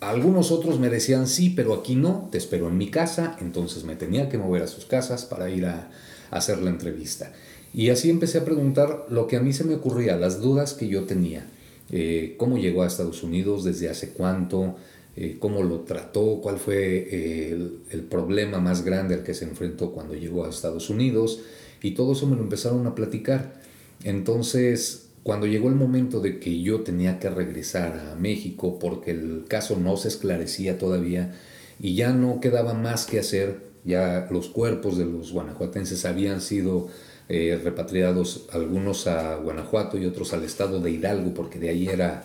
Algunos 0.00 0.52
otros 0.52 0.78
me 0.78 0.90
decían 0.90 1.26
sí, 1.26 1.50
pero 1.50 1.74
aquí 1.74 1.96
no, 1.96 2.28
te 2.30 2.38
espero 2.38 2.68
en 2.68 2.78
mi 2.78 2.88
casa, 2.88 3.36
entonces 3.40 3.82
me 3.82 3.96
tenía 3.96 4.28
que 4.28 4.38
mover 4.38 4.62
a 4.62 4.68
sus 4.68 4.84
casas 4.84 5.24
para 5.24 5.50
ir 5.50 5.66
a 5.66 5.90
hacer 6.30 6.58
la 6.58 6.70
entrevista. 6.70 7.32
Y 7.74 7.90
así 7.90 8.10
empecé 8.10 8.38
a 8.38 8.44
preguntar 8.44 9.06
lo 9.10 9.26
que 9.26 9.36
a 9.36 9.40
mí 9.40 9.52
se 9.52 9.64
me 9.64 9.74
ocurría, 9.74 10.16
las 10.16 10.40
dudas 10.40 10.74
que 10.74 10.88
yo 10.88 11.04
tenía. 11.04 11.46
Eh, 11.90 12.34
cómo 12.36 12.58
llegó 12.58 12.82
a 12.82 12.86
Estados 12.86 13.22
Unidos, 13.22 13.64
desde 13.64 13.88
hace 13.88 14.10
cuánto, 14.10 14.76
eh, 15.16 15.36
cómo 15.38 15.62
lo 15.62 15.80
trató, 15.80 16.40
cuál 16.42 16.58
fue 16.58 16.98
eh, 16.98 17.50
el, 17.52 17.80
el, 17.90 18.02
problema 18.02 18.60
más 18.60 18.84
grande 18.84 19.14
al 19.14 19.22
que 19.22 19.34
se 19.34 19.44
enfrentó 19.44 19.92
cuando 19.92 20.14
llegó 20.14 20.44
a 20.44 20.50
Estados 20.50 20.90
Unidos. 20.90 21.40
Y 21.82 21.92
todo 21.92 22.12
eso 22.12 22.26
me 22.26 22.36
lo 22.36 22.42
empezaron 22.42 22.86
a 22.86 22.94
platicar. 22.94 23.60
Entonces, 24.04 25.08
cuando 25.22 25.46
llegó 25.46 25.68
el 25.68 25.74
momento 25.74 26.20
de 26.20 26.38
que 26.38 26.60
yo 26.62 26.80
tenía 26.80 27.18
que 27.18 27.30
regresar 27.30 28.12
a 28.12 28.14
México 28.14 28.78
porque 28.78 29.10
el 29.10 29.44
caso 29.48 29.78
no 29.78 29.96
se 29.96 30.08
esclarecía 30.08 30.78
todavía 30.78 31.34
y 31.80 31.94
ya 31.94 32.12
no 32.12 32.40
quedaba 32.40 32.74
más 32.74 33.06
que 33.06 33.18
hacer, 33.18 33.60
ya 33.84 34.28
los 34.30 34.48
cuerpos 34.48 34.96
de 34.98 35.04
los 35.04 35.32
guanajuatenses 35.32 36.04
habían 36.04 36.40
sido 36.40 36.88
eh, 37.30 37.60
repatriados 37.62 38.48
algunos 38.52 39.06
a 39.06 39.36
Guanajuato 39.36 39.98
y 39.98 40.06
otros 40.06 40.32
al 40.32 40.44
estado 40.44 40.80
de 40.80 40.90
Hidalgo, 40.92 41.34
porque 41.34 41.58
de 41.58 41.68
ahí 41.68 41.86
era 41.86 42.24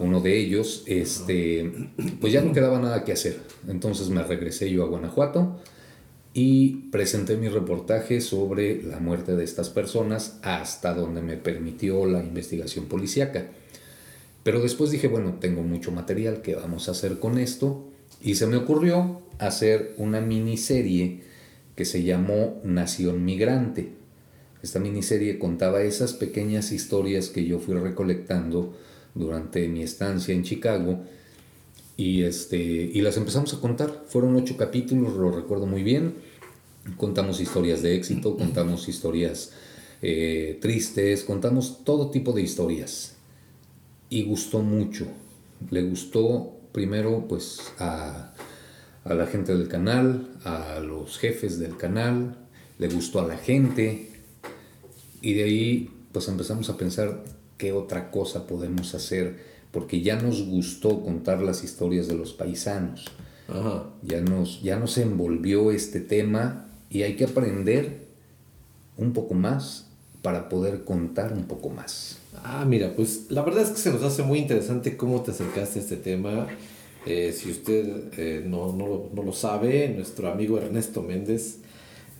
uno 0.00 0.22
de 0.22 0.38
ellos, 0.38 0.84
este, 0.86 1.70
pues 2.18 2.32
ya 2.32 2.40
no 2.40 2.54
quedaba 2.54 2.78
nada 2.78 3.04
que 3.04 3.12
hacer. 3.12 3.40
Entonces 3.68 4.08
me 4.08 4.22
regresé 4.22 4.70
yo 4.70 4.84
a 4.84 4.88
Guanajuato 4.88 5.60
y 6.32 6.88
presenté 6.90 7.36
mi 7.36 7.48
reportaje 7.48 8.22
sobre 8.22 8.82
la 8.82 9.00
muerte 9.00 9.36
de 9.36 9.44
estas 9.44 9.68
personas 9.68 10.38
hasta 10.40 10.94
donde 10.94 11.20
me 11.20 11.36
permitió 11.36 12.06
la 12.06 12.24
investigación 12.24 12.86
policíaca. 12.86 13.48
Pero 14.44 14.62
después 14.62 14.90
dije, 14.90 15.08
bueno, 15.08 15.36
tengo 15.40 15.62
mucho 15.62 15.92
material, 15.92 16.40
¿qué 16.40 16.54
vamos 16.54 16.88
a 16.88 16.92
hacer 16.92 17.18
con 17.18 17.36
esto? 17.36 17.86
Y 18.22 18.36
se 18.36 18.46
me 18.46 18.56
ocurrió 18.56 19.20
hacer 19.38 19.92
una 19.98 20.22
miniserie 20.22 21.20
que 21.76 21.84
se 21.84 22.02
llamó 22.02 22.62
Nación 22.64 23.26
Migrante 23.26 23.97
esta 24.62 24.80
miniserie 24.80 25.38
contaba 25.38 25.82
esas 25.82 26.12
pequeñas 26.12 26.72
historias 26.72 27.28
que 27.28 27.44
yo 27.44 27.58
fui 27.58 27.74
recolectando 27.74 28.74
durante 29.14 29.68
mi 29.68 29.82
estancia 29.82 30.34
en 30.34 30.42
Chicago 30.42 31.00
y, 31.96 32.22
este, 32.22 32.56
y 32.56 33.00
las 33.00 33.16
empezamos 33.16 33.52
a 33.54 33.60
contar. 33.60 34.04
Fueron 34.06 34.36
ocho 34.36 34.56
capítulos, 34.56 35.16
lo 35.16 35.30
recuerdo 35.30 35.66
muy 35.66 35.82
bien. 35.82 36.14
Contamos 36.96 37.40
historias 37.40 37.82
de 37.82 37.96
éxito, 37.96 38.36
contamos 38.36 38.88
historias 38.88 39.52
eh, 40.00 40.58
tristes, 40.60 41.24
contamos 41.24 41.84
todo 41.84 42.10
tipo 42.10 42.32
de 42.32 42.42
historias. 42.42 43.16
Y 44.10 44.22
gustó 44.22 44.60
mucho. 44.60 45.06
Le 45.70 45.82
gustó 45.82 46.52
primero 46.72 47.26
pues 47.28 47.72
a, 47.78 48.32
a 49.04 49.14
la 49.14 49.26
gente 49.26 49.56
del 49.56 49.68
canal, 49.68 50.28
a 50.44 50.78
los 50.80 51.18
jefes 51.18 51.58
del 51.58 51.76
canal, 51.76 52.36
le 52.78 52.88
gustó 52.88 53.20
a 53.20 53.26
la 53.26 53.36
gente. 53.36 54.17
Y 55.20 55.34
de 55.34 55.44
ahí 55.44 55.90
pues 56.12 56.28
empezamos 56.28 56.70
a 56.70 56.76
pensar 56.76 57.24
qué 57.56 57.72
otra 57.72 58.10
cosa 58.10 58.46
podemos 58.46 58.94
hacer 58.94 59.36
porque 59.70 60.00
ya 60.00 60.20
nos 60.20 60.46
gustó 60.46 61.02
contar 61.02 61.42
las 61.42 61.62
historias 61.62 62.08
de 62.08 62.14
los 62.14 62.32
paisanos. 62.32 63.06
Ya, 64.02 64.20
nos, 64.20 64.62
ya 64.62 64.78
nos 64.78 64.98
envolvió 64.98 65.70
este 65.70 66.00
tema 66.00 66.66
y 66.90 67.02
hay 67.02 67.16
que 67.16 67.24
aprender 67.24 68.06
un 68.96 69.12
poco 69.12 69.34
más 69.34 69.86
para 70.22 70.48
poder 70.48 70.84
contar 70.84 71.32
un 71.32 71.44
poco 71.44 71.70
más. 71.70 72.18
Ah, 72.44 72.64
mira, 72.66 72.94
pues 72.94 73.26
la 73.30 73.42
verdad 73.42 73.62
es 73.62 73.70
que 73.70 73.78
se 73.78 73.90
nos 73.90 74.02
hace 74.02 74.22
muy 74.22 74.38
interesante 74.38 74.96
cómo 74.96 75.22
te 75.22 75.30
acercaste 75.30 75.78
a 75.78 75.82
este 75.82 75.96
tema. 75.96 76.46
Eh, 77.06 77.32
si 77.32 77.50
usted 77.50 78.12
eh, 78.18 78.44
no, 78.46 78.72
no, 78.72 79.08
no, 79.14 79.22
lo 79.22 79.32
sabe, 79.32 79.88
nuestro 79.88 80.30
amigo 80.30 80.58
Ernesto 80.58 81.02
Méndez 81.02 81.58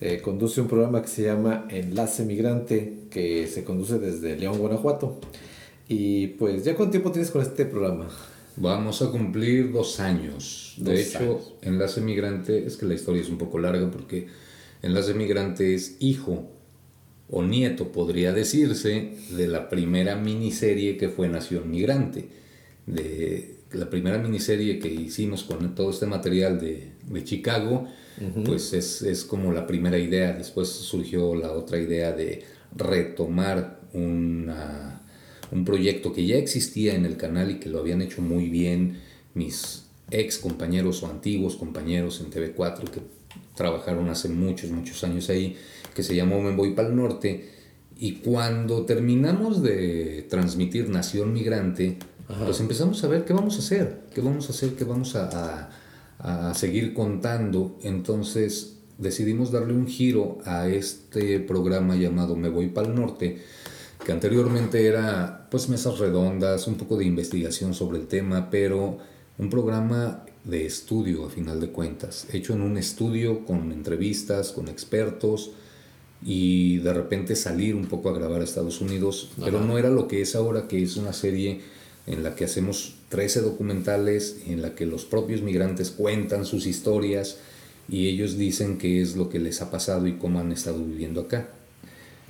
eh, 0.01 0.21
conduce 0.23 0.61
un 0.61 0.69
programa 0.69 1.03
que 1.03 1.09
se 1.09 1.25
llama 1.25 1.67
Enlace 1.71 2.25
Migrante, 2.25 3.07
que 3.11 3.47
se 3.47 3.65
conduce 3.65 3.99
desde 3.99 4.37
León, 4.37 4.59
Guanajuato. 4.59 5.19
Y 5.89 6.29
pues, 6.29 6.65
¿ya 6.65 6.77
cuánto 6.77 6.93
tiempo 6.93 7.11
tienes 7.11 7.31
con 7.31 7.43
este 7.43 7.65
programa? 7.65 8.09
Vamos 8.57 9.03
a 9.03 9.11
cumplir 9.11 9.73
dos 9.73 10.01
años. 10.01 10.75
de 10.79 11.01
hecho, 11.01 11.57
Enlace 11.63 12.01
Migrante, 12.01 12.67
es 12.67 12.77
que 12.77 12.87
la 12.87 12.95
historia 12.95 13.23
es 13.23 13.29
un 13.29 13.39
poco 13.39 13.59
larga 13.59 13.91
porque 13.91 14.27
Enlace 14.83 15.15
Migrante 15.15 15.75
es 15.75 15.97
hijo 16.01 16.49
o 17.31 17.43
nieto, 17.43 17.93
podría 17.93 18.33
decirse, 18.33 19.17
de 19.31 19.49
la 19.49 19.69
primera 19.69 20.17
miniserie 20.17 20.97
que 20.97 21.09
fue 21.09 21.29
Nación 21.29 21.71
Migrante. 21.71 22.29
De 22.87 23.58
la 23.73 23.91
primera 23.91 24.19
miniserie 24.19 24.79
que 24.79 24.89
hicimos 24.89 25.45
con 25.45 25.75
todo 25.75 25.91
este 25.91 26.07
material 26.07 26.59
de, 26.59 26.93
de 27.07 27.25
Chicago, 27.25 27.87
pues 28.45 28.73
es, 28.73 29.03
es 29.03 29.25
como 29.25 29.53
la 29.53 29.67
primera 29.67 29.99
idea. 29.99 30.33
Después 30.33 30.69
surgió 30.69 31.35
la 31.35 31.53
otra 31.53 31.79
idea 31.79 32.13
de 32.13 32.45
retomar 32.75 33.81
una 33.93 34.99
un 35.51 35.65
proyecto 35.65 36.13
que 36.13 36.27
ya 36.27 36.37
existía 36.37 36.95
en 36.95 37.05
el 37.05 37.17
canal 37.17 37.51
y 37.51 37.59
que 37.59 37.69
lo 37.69 37.79
habían 37.79 38.03
hecho 38.03 38.23
muy 38.23 38.49
bien 38.49 38.99
mis 39.35 39.85
ex 40.11 40.39
compañeros 40.39 41.03
o 41.03 41.07
antiguos 41.09 41.57
compañeros 41.57 42.21
en 42.21 42.31
TV4 42.31 42.85
que 42.91 43.01
trabajaron 43.55 44.09
hace 44.09 44.29
muchos, 44.29 44.71
muchos 44.71 45.03
años 45.05 45.29
ahí, 45.31 45.57
que 45.95 46.03
se 46.03 46.15
llamó 46.15 46.41
Me 46.41 46.55
Voy 46.55 46.73
para 46.73 46.89
el 46.89 46.97
Norte. 46.97 47.51
Y 47.99 48.17
cuando 48.17 48.85
terminamos 48.85 49.63
de 49.63 50.27
transmitir 50.31 50.89
Nación 50.89 51.33
Migrante, 51.33 51.97
pues 52.45 52.61
empezamos 52.61 53.03
a 53.05 53.09
ver 53.09 53.25
qué 53.25 53.33
vamos 53.33 53.57
a 53.57 53.59
hacer, 53.59 54.01
qué 54.15 54.21
vamos 54.21 54.49
a 54.49 54.53
hacer, 54.53 54.75
qué 54.75 54.85
vamos 54.85 55.15
a, 55.17 55.71
a, 56.19 56.51
a 56.51 56.55
seguir 56.55 56.95
contando. 56.95 57.79
Entonces 57.83 58.77
decidimos 58.99 59.51
darle 59.51 59.73
un 59.73 59.87
giro 59.87 60.39
a 60.45 60.69
este 60.69 61.41
programa 61.41 61.97
llamado 61.97 62.37
Me 62.37 62.49
Voy 62.49 62.69
para 62.69 62.89
el 62.89 62.95
Norte, 62.95 63.43
que 64.05 64.13
anteriormente 64.13 64.87
era 64.87 65.49
pues 65.51 65.69
mesas 65.69 65.99
redondas, 65.99 66.67
un 66.67 66.75
poco 66.75 66.97
de 66.97 67.05
investigación 67.05 67.75
sobre 67.75 67.99
el 67.99 68.07
tema, 68.07 68.51
pero 68.51 68.99
un 69.39 69.51
programa 69.51 70.25
de 70.45 70.67
estudio 70.67 71.27
a 71.27 71.31
final 71.31 71.61
de 71.61 71.71
cuentas, 71.71 72.27
hecho 72.33 72.55
en 72.55 72.63
un 72.63 72.77
estudio 72.77 73.45
con 73.45 73.71
entrevistas, 73.73 74.53
con 74.53 74.69
expertos 74.69 75.53
y 76.25 76.79
de 76.79 76.93
repente 76.93 77.37
salir 77.37 77.75
un 77.75 77.87
poco 77.87 78.09
a 78.09 78.13
grabar 78.13 78.41
a 78.41 78.45
Estados 78.45 78.81
Unidos, 78.81 79.31
pero 79.43 79.61
no 79.61 79.79
era 79.79 79.91
lo 79.91 80.09
que 80.09 80.23
es 80.23 80.35
ahora, 80.35 80.67
que 80.67 80.83
es 80.83 80.97
una 80.97 81.13
serie 81.13 81.61
en 82.09 82.23
la 82.23 82.35
que 82.35 82.45
hacemos 82.45 82.97
13 83.11 83.43
documentales, 83.43 84.39
en 84.47 84.63
la 84.63 84.75
que 84.75 84.87
los 84.87 85.05
propios 85.05 85.43
migrantes 85.43 85.91
cuentan 85.91 86.45
sus 86.45 86.67
historias 86.67 87.39
y 87.89 88.09
ellos 88.09 88.37
dicen 88.37 88.79
qué 88.79 89.01
es 89.01 89.17
lo 89.17 89.29
que 89.29 89.39
les 89.39 89.63
ha 89.63 89.71
pasado 89.71 90.07
y 90.07 90.15
cómo 90.15 90.41
han 90.41 90.53
estado 90.53 90.85
viviendo 90.85 91.21
acá. 91.23 91.49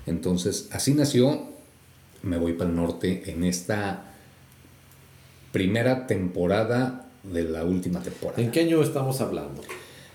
Entonces, 0.06 0.68
así 0.70 0.94
nació 0.94 1.48
me 2.22 2.38
voy 2.38 2.54
para 2.54 2.70
el 2.70 2.76
norte 2.76 3.22
en 3.26 3.44
esta 3.44 4.12
primera 5.52 6.06
temporada 6.06 7.10
de 7.22 7.44
la 7.44 7.64
última 7.64 8.02
temporada. 8.02 8.42
¿En 8.42 8.50
qué 8.50 8.60
año 8.60 8.82
estamos 8.82 9.20
hablando? 9.20 9.62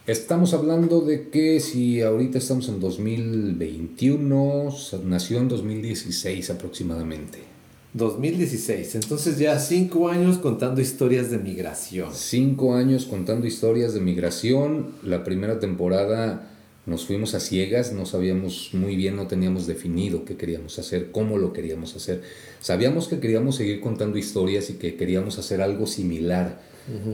Estamos 0.05 0.53
hablando 0.53 1.01
de 1.01 1.29
que 1.29 1.59
si 1.59 2.01
ahorita 2.01 2.37
estamos 2.37 2.67
en 2.67 2.79
2021, 2.81 4.69
nació 5.05 5.37
en 5.39 5.47
2016 5.47 6.49
aproximadamente. 6.49 7.52
2016, 7.93 8.95
entonces 8.95 9.37
ya 9.37 9.59
cinco 9.59 10.09
años 10.09 10.39
contando 10.39 10.81
historias 10.81 11.29
de 11.29 11.37
migración. 11.37 12.09
Cinco 12.11 12.73
años 12.73 13.05
contando 13.05 13.45
historias 13.45 13.93
de 13.93 13.99
migración. 13.99 14.87
La 15.03 15.23
primera 15.23 15.59
temporada 15.59 16.49
nos 16.87 17.05
fuimos 17.05 17.35
a 17.35 17.39
ciegas, 17.39 17.93
no 17.93 18.05
sabíamos 18.07 18.71
muy 18.73 18.95
bien, 18.95 19.15
no 19.15 19.27
teníamos 19.27 19.67
definido 19.67 20.25
qué 20.25 20.35
queríamos 20.35 20.79
hacer, 20.79 21.11
cómo 21.11 21.37
lo 21.37 21.53
queríamos 21.53 21.95
hacer. 21.95 22.23
Sabíamos 22.61 23.07
que 23.07 23.19
queríamos 23.19 23.55
seguir 23.55 23.79
contando 23.79 24.17
historias 24.17 24.71
y 24.71 24.73
que 24.73 24.95
queríamos 24.95 25.37
hacer 25.37 25.61
algo 25.61 25.85
similar 25.85 26.61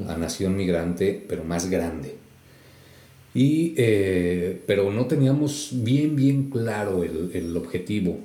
a 0.08 0.18
Nación 0.18 0.56
Migrante, 0.56 1.24
pero 1.28 1.44
más 1.44 1.70
grande. 1.70 2.16
Y, 3.36 3.76
eh, 3.78 4.62
pero 4.66 4.92
no 4.92 5.06
teníamos 5.06 5.72
bien, 5.74 6.16
bien 6.16 6.50
claro 6.50 7.04
el, 7.04 7.56
objetivo. 7.56 8.18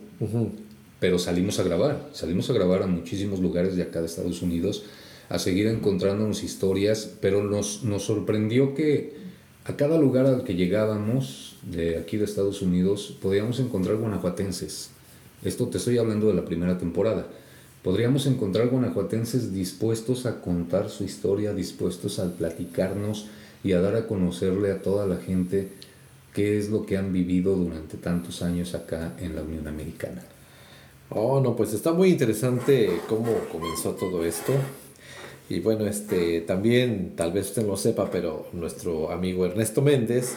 Pero 1.04 1.18
salimos 1.18 1.58
a 1.58 1.64
grabar, 1.64 2.08
salimos 2.14 2.48
a 2.48 2.54
grabar 2.54 2.82
a 2.82 2.86
muchísimos 2.86 3.38
lugares 3.38 3.76
de 3.76 3.82
acá 3.82 4.00
de 4.00 4.06
Estados 4.06 4.40
Unidos, 4.40 4.84
a 5.28 5.38
seguir 5.38 5.66
encontrándonos 5.66 6.42
historias, 6.42 7.10
pero 7.20 7.44
nos, 7.44 7.84
nos 7.84 8.04
sorprendió 8.04 8.72
que 8.72 9.12
a 9.66 9.76
cada 9.76 9.98
lugar 9.98 10.24
al 10.24 10.44
que 10.44 10.54
llegábamos 10.54 11.56
de 11.60 11.98
aquí 11.98 12.16
de 12.16 12.24
Estados 12.24 12.62
Unidos 12.62 13.18
podíamos 13.20 13.60
encontrar 13.60 13.96
guanajuatenses. 13.96 14.92
Esto 15.44 15.68
te 15.68 15.76
estoy 15.76 15.98
hablando 15.98 16.28
de 16.28 16.36
la 16.36 16.46
primera 16.46 16.78
temporada. 16.78 17.26
Podríamos 17.82 18.24
encontrar 18.24 18.68
guanajuatenses 18.68 19.52
dispuestos 19.52 20.24
a 20.24 20.40
contar 20.40 20.88
su 20.88 21.04
historia, 21.04 21.52
dispuestos 21.52 22.18
a 22.18 22.34
platicarnos 22.34 23.26
y 23.62 23.72
a 23.72 23.82
dar 23.82 23.94
a 23.96 24.06
conocerle 24.06 24.72
a 24.72 24.80
toda 24.80 25.06
la 25.06 25.18
gente 25.18 25.68
qué 26.32 26.58
es 26.58 26.70
lo 26.70 26.86
que 26.86 26.96
han 26.96 27.12
vivido 27.12 27.54
durante 27.56 27.98
tantos 27.98 28.40
años 28.40 28.74
acá 28.74 29.12
en 29.20 29.36
la 29.36 29.42
Unión 29.42 29.68
Americana. 29.68 30.22
Oh, 31.14 31.40
no, 31.40 31.54
pues 31.54 31.72
está 31.72 31.92
muy 31.92 32.10
interesante 32.10 33.00
cómo 33.08 33.32
comenzó 33.52 33.92
todo 33.92 34.24
esto. 34.24 34.52
Y 35.48 35.60
bueno, 35.60 35.86
este, 35.86 36.40
también, 36.40 37.12
tal 37.14 37.32
vez 37.32 37.48
usted 37.48 37.62
no 37.62 37.68
lo 37.68 37.76
sepa, 37.76 38.10
pero 38.10 38.48
nuestro 38.52 39.12
amigo 39.12 39.46
Ernesto 39.46 39.80
Méndez 39.80 40.34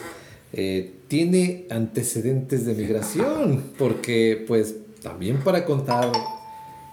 eh, 0.52 0.92
tiene 1.08 1.66
antecedentes 1.70 2.64
de 2.64 2.74
migración, 2.74 3.64
porque 3.76 4.44
pues 4.46 4.76
también 5.02 5.38
para 5.38 5.64
contar, 5.64 6.12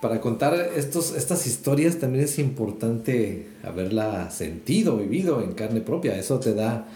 para 0.01 0.19
contar 0.19 0.71
estos, 0.75 1.15
estas 1.15 1.45
historias 1.45 1.99
también 1.99 2.23
es 2.23 2.39
importante 2.39 3.47
haberla 3.63 4.31
sentido, 4.31 4.97
vivido 4.97 5.41
en 5.41 5.53
carne 5.53 5.81
propia. 5.81 6.17
Eso 6.17 6.39
te 6.39 6.55
da 6.55 6.87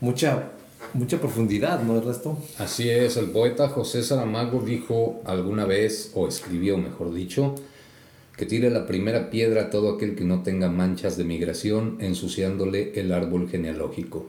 mucha, 0.00 0.50
mucha 0.94 1.20
profundidad, 1.20 1.82
¿no, 1.82 1.98
Ernesto? 1.98 2.38
Así 2.58 2.88
es, 2.88 3.16
el 3.16 3.26
poeta 3.26 3.68
José 3.68 4.02
Saramago 4.02 4.62
dijo 4.62 5.20
alguna 5.24 5.66
vez, 5.66 6.12
o 6.14 6.26
escribió 6.28 6.78
mejor 6.78 7.12
dicho, 7.12 7.54
que 8.36 8.46
tire 8.46 8.70
la 8.70 8.86
primera 8.86 9.30
piedra 9.30 9.62
a 9.62 9.70
todo 9.70 9.94
aquel 9.94 10.14
que 10.14 10.24
no 10.24 10.42
tenga 10.42 10.68
manchas 10.68 11.16
de 11.16 11.24
migración 11.24 11.98
ensuciándole 12.00 12.92
el 12.98 13.12
árbol 13.12 13.48
genealógico. 13.48 14.26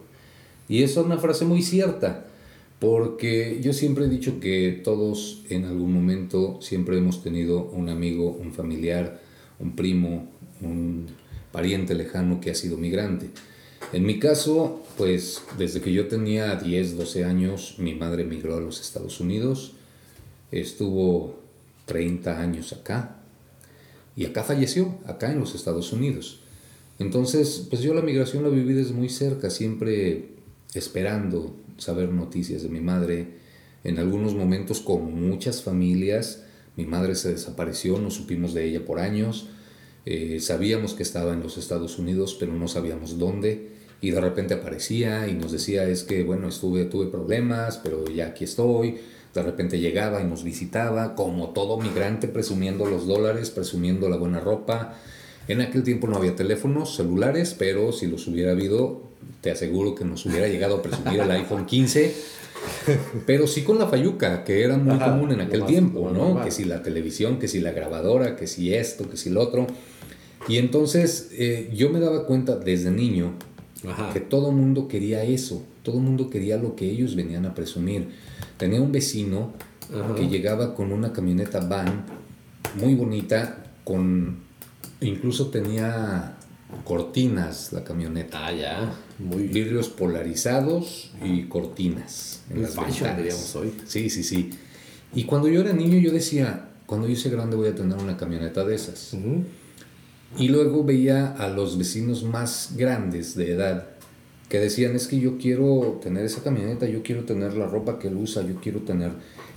Y 0.67 0.84
eso 0.84 1.01
es 1.01 1.06
una 1.06 1.17
frase 1.17 1.45
muy 1.45 1.62
cierta, 1.62 2.25
porque 2.80 3.60
yo 3.62 3.71
siempre 3.73 4.06
he 4.06 4.10
dicho 4.10 4.39
que 4.39 4.82
todos 4.84 5.43
en 5.49 5.65
algún 5.65 5.93
momento 5.93 6.60
siempre 6.62 6.97
hemos 6.97 7.23
tenido 7.23 7.63
un 7.65 7.89
amigo, 7.89 8.30
un 8.32 8.54
familiar, 8.54 9.21
un 9.60 9.75
primo, 9.75 10.28
un 10.62 11.08
pariente 11.51 11.95
lejano 11.95 12.41
que 12.41 12.51
ha 12.51 12.56
sido 12.56 12.78
migrante. 12.78 13.30
En 13.95 14.05
mi 14.05 14.19
caso, 14.19 14.84
pues 14.97 15.41
desde 15.58 15.79
que 15.79 15.93
yo 15.93 16.10
tenía 16.10 16.58
10, 16.58 16.97
12 16.97 17.23
años, 17.23 17.75
mi 17.77 17.95
madre 17.95 18.23
emigró 18.23 18.58
a 18.58 18.60
los 18.60 18.81
Estados 18.81 19.21
Unidos, 19.21 19.71
estuvo 20.51 21.39
30 21.86 22.41
años 22.41 22.73
acá, 22.73 23.21
y 24.17 24.25
acá 24.25 24.43
falleció, 24.43 24.97
acá 25.05 25.31
en 25.31 25.39
los 25.39 25.55
Estados 25.55 25.93
Unidos. 25.93 26.41
Entonces, 26.99 27.67
pues 27.69 27.81
yo 27.84 27.93
la 27.93 28.01
migración 28.01 28.43
la 28.43 28.49
viví 28.49 28.73
desde 28.73 28.91
muy 28.91 29.08
cerca, 29.08 29.49
siempre 29.49 30.25
esperando 30.73 31.55
saber 31.77 32.10
noticias 32.10 32.63
de 32.63 32.67
mi 32.67 32.81
madre. 32.81 33.27
En 33.86 33.97
algunos 33.97 34.36
momentos, 34.36 34.81
como 34.81 35.10
muchas 35.10 35.63
familias, 35.63 36.43
mi 36.75 36.86
madre 36.86 37.15
se 37.15 37.31
desapareció, 37.31 37.97
no 37.97 38.12
supimos 38.12 38.53
de 38.53 38.65
ella 38.65 38.84
por 38.84 38.99
años. 38.99 39.47
Eh, 40.05 40.41
sabíamos 40.41 40.95
que 40.95 41.03
estaba 41.03 41.31
en 41.31 41.39
los 41.39 41.58
Estados 41.58 41.97
Unidos, 41.97 42.36
pero 42.38 42.51
no 42.51 42.67
sabíamos 42.67 43.17
dónde. 43.17 43.73
Y 44.01 44.12
de 44.12 44.21
repente 44.21 44.53
aparecía 44.53 45.27
y 45.27 45.34
nos 45.34 45.51
decía, 45.51 45.88
es 45.88 46.03
que, 46.03 46.23
bueno, 46.23 46.49
estuve, 46.49 46.86
tuve 46.86 47.08
problemas, 47.08 47.77
pero 47.77 48.05
ya 48.05 48.27
aquí 48.27 48.43
estoy. 48.43 48.97
De 49.34 49.41
repente 49.41 49.79
llegaba 49.79 50.21
y 50.21 50.25
nos 50.25 50.43
visitaba, 50.43 51.15
como 51.15 51.49
todo 51.49 51.77
migrante, 51.77 52.27
presumiendo 52.27 52.86
los 52.86 53.08
dólares, 53.08 53.49
presumiendo 53.49 54.10
la 54.10 54.17
buena 54.17 54.39
ropa. 54.39 54.95
En 55.47 55.62
aquel 55.62 55.84
tiempo 55.84 56.08
no 56.08 56.17
había 56.17 56.36
teléfonos 56.36 56.95
celulares, 56.95 57.55
pero 57.58 57.91
si 57.91 58.08
los 58.08 58.27
hubiera 58.27 58.51
habido, 58.51 59.03
te 59.41 59.51
aseguro 59.51 59.95
que 59.95 60.05
nos 60.05 60.25
hubiera 60.25 60.47
llegado 60.47 60.77
a 60.77 60.81
presumir 60.81 61.19
el 61.19 61.31
iPhone 61.31 61.65
15 61.65 62.13
pero 63.25 63.47
sí 63.47 63.63
con 63.63 63.79
la 63.79 63.88
fayuca, 63.88 64.43
que 64.43 64.63
era 64.63 64.77
muy 64.77 64.97
común 64.97 65.31
en 65.31 65.41
aquel 65.41 65.65
tiempo, 65.65 66.12
¿no? 66.12 66.43
Que 66.43 66.51
si 66.51 66.65
la 66.65 66.81
televisión, 66.81 67.39
que 67.39 67.47
si 67.47 67.60
la 67.60 67.71
grabadora, 67.71 68.36
que 68.36 68.47
si 68.47 68.73
esto, 68.73 69.10
que 69.10 69.17
si 69.17 69.29
lo 69.29 69.41
otro. 69.41 69.67
Y 70.47 70.58
entonces 70.58 71.29
eh, 71.34 71.71
yo 71.73 71.89
me 71.89 71.99
daba 71.99 72.25
cuenta 72.25 72.55
desde 72.55 72.91
niño 72.91 73.34
que 74.13 74.19
todo 74.19 74.51
mundo 74.51 74.87
quería 74.87 75.23
eso, 75.23 75.63
todo 75.83 75.99
mundo 75.99 76.29
quería 76.29 76.57
lo 76.57 76.75
que 76.75 76.89
ellos 76.89 77.15
venían 77.15 77.45
a 77.45 77.53
presumir. 77.53 78.09
Tenía 78.57 78.81
un 78.81 78.91
vecino 78.91 79.53
que 80.15 80.27
llegaba 80.27 80.73
con 80.73 80.91
una 80.91 81.13
camioneta 81.13 81.59
van 81.59 82.05
muy 82.79 82.95
bonita, 82.95 83.63
con 83.83 84.39
incluso 85.01 85.47
tenía 85.47 86.37
cortinas 86.83 87.71
la 87.73 87.83
camioneta. 87.83 88.47
Ah, 88.47 88.51
ya. 88.51 88.93
Muy 89.19 89.47
vidrios 89.47 89.89
polarizados 89.89 91.11
y 91.23 91.43
cortinas 91.43 92.41
en 92.49 92.63
las 92.63 92.75
fashion, 92.75 93.15
diríamos 93.15 93.55
hoy. 93.55 93.73
Sí, 93.85 94.09
sí, 94.09 94.23
sí. 94.23 94.51
Y 95.13 95.23
cuando 95.23 95.47
yo 95.47 95.61
era 95.61 95.73
niño 95.73 95.97
yo 95.99 96.11
decía, 96.11 96.69
cuando 96.85 97.07
yo 97.07 97.15
sea 97.15 97.31
grande 97.31 97.55
voy 97.55 97.69
a 97.69 97.75
tener 97.75 97.97
una 97.97 98.17
camioneta 98.17 98.65
de 98.65 98.75
esas. 98.75 99.15
Y 100.37 100.49
luego 100.49 100.83
veía 100.83 101.33
a 101.33 101.49
los 101.49 101.77
vecinos 101.77 102.23
más 102.23 102.73
grandes 102.75 103.35
de 103.35 103.53
edad 103.53 103.87
que 104.49 104.59
decían, 104.59 104.95
es 104.95 105.07
que 105.07 105.19
yo 105.19 105.37
quiero 105.37 105.99
tener 106.03 106.25
esa 106.25 106.43
camioneta, 106.43 106.85
yo 106.87 107.01
quiero 107.01 107.23
tener 107.23 107.55
la 107.55 107.65
ropa 107.65 107.97
que 107.97 108.09
él 108.09 108.17
usa, 108.17 108.43
yo 108.43 108.55
quiero 108.61 108.81
tener 108.81 109.11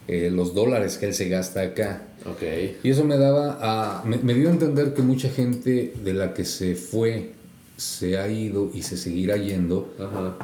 eh, 0.06 0.30
los 0.30 0.54
dólares 0.54 0.96
que 0.96 1.06
él 1.06 1.14
se 1.14 1.28
gasta 1.28 1.60
acá. 1.60 2.02
Okay. 2.24 2.78
Y 2.82 2.90
eso 2.90 3.04
me 3.04 3.18
daba 3.18 3.58
a, 3.60 4.04
me, 4.04 4.34
dio 4.34 4.48
a 4.48 4.52
entender 4.52 4.94
que 4.94 5.02
mucha 5.02 5.28
gente 5.28 5.92
de 6.02 6.14
la 6.14 6.32
que 6.32 6.44
se 6.44 6.74
fue, 6.74 7.32
se 7.76 8.18
ha 8.18 8.28
ido 8.28 8.70
y 8.74 8.82
se 8.82 8.96
seguirá 8.96 9.36
yendo, 9.36 9.94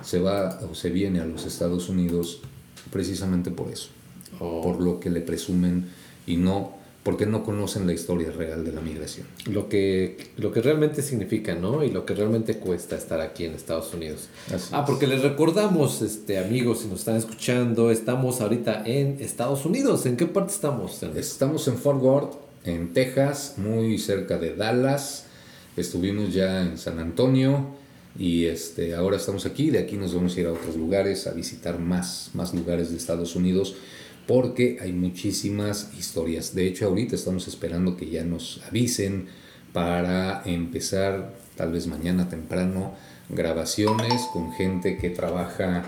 se 0.02 0.20
va 0.20 0.60
o 0.70 0.74
se 0.74 0.90
viene 0.90 1.20
a 1.20 1.26
los 1.26 1.46
Estados 1.46 1.88
Unidos 1.88 2.40
precisamente 2.92 3.50
por 3.50 3.72
eso, 3.72 3.88
oh. 4.38 4.62
por 4.62 4.80
lo 4.80 5.00
que 5.00 5.10
le 5.10 5.20
presumen 5.20 5.86
y 6.26 6.36
no 6.36 6.83
porque 7.04 7.26
no 7.26 7.44
conocen 7.44 7.86
la 7.86 7.92
historia 7.92 8.30
real 8.32 8.64
de 8.64 8.72
la 8.72 8.80
migración. 8.80 9.26
Lo 9.44 9.68
que, 9.68 10.16
lo 10.38 10.50
que 10.52 10.62
realmente 10.62 11.02
significa, 11.02 11.54
¿no? 11.54 11.84
Y 11.84 11.90
lo 11.90 12.06
que 12.06 12.14
realmente 12.14 12.56
cuesta 12.56 12.96
estar 12.96 13.20
aquí 13.20 13.44
en 13.44 13.52
Estados 13.52 13.92
Unidos. 13.92 14.28
ah, 14.72 14.86
porque 14.86 15.06
les 15.06 15.20
recordamos, 15.20 16.00
este, 16.00 16.38
amigos, 16.38 16.80
si 16.80 16.88
nos 16.88 17.00
están 17.00 17.16
escuchando, 17.16 17.90
estamos 17.90 18.40
ahorita 18.40 18.84
en 18.86 19.18
Estados 19.20 19.66
Unidos. 19.66 20.06
¿En 20.06 20.16
qué 20.16 20.24
parte 20.24 20.52
estamos? 20.52 21.02
Estamos 21.02 21.68
en 21.68 21.76
Fort 21.76 22.02
Worth, 22.02 22.34
en 22.64 22.94
Texas, 22.94 23.56
muy 23.58 23.98
cerca 23.98 24.38
de 24.38 24.56
Dallas. 24.56 25.26
Estuvimos 25.76 26.32
ya 26.32 26.62
en 26.62 26.78
San 26.78 26.98
Antonio 26.98 27.66
y 28.18 28.46
este, 28.46 28.94
ahora 28.94 29.18
estamos 29.18 29.44
aquí. 29.44 29.68
De 29.68 29.80
aquí 29.80 29.98
nos 29.98 30.14
vamos 30.14 30.34
a 30.38 30.40
ir 30.40 30.46
a 30.46 30.52
otros 30.52 30.74
lugares, 30.74 31.26
a 31.26 31.32
visitar 31.32 31.78
más, 31.78 32.30
más 32.32 32.54
lugares 32.54 32.90
de 32.90 32.96
Estados 32.96 33.36
Unidos 33.36 33.76
porque 34.26 34.78
hay 34.80 34.92
muchísimas 34.92 35.90
historias. 35.98 36.54
De 36.54 36.66
hecho, 36.66 36.87
ahorita 36.87 37.14
estamos 37.14 37.48
esperando 37.48 37.96
que 37.96 38.08
ya 38.08 38.24
nos 38.24 38.62
avisen 38.68 39.26
para 39.72 40.42
empezar, 40.44 41.34
tal 41.56 41.72
vez 41.72 41.87
mañana 41.87 42.28
temprano, 42.28 42.94
grabaciones 43.28 44.22
con 44.32 44.52
gente 44.52 44.96
que 44.96 45.10
trabaja 45.10 45.84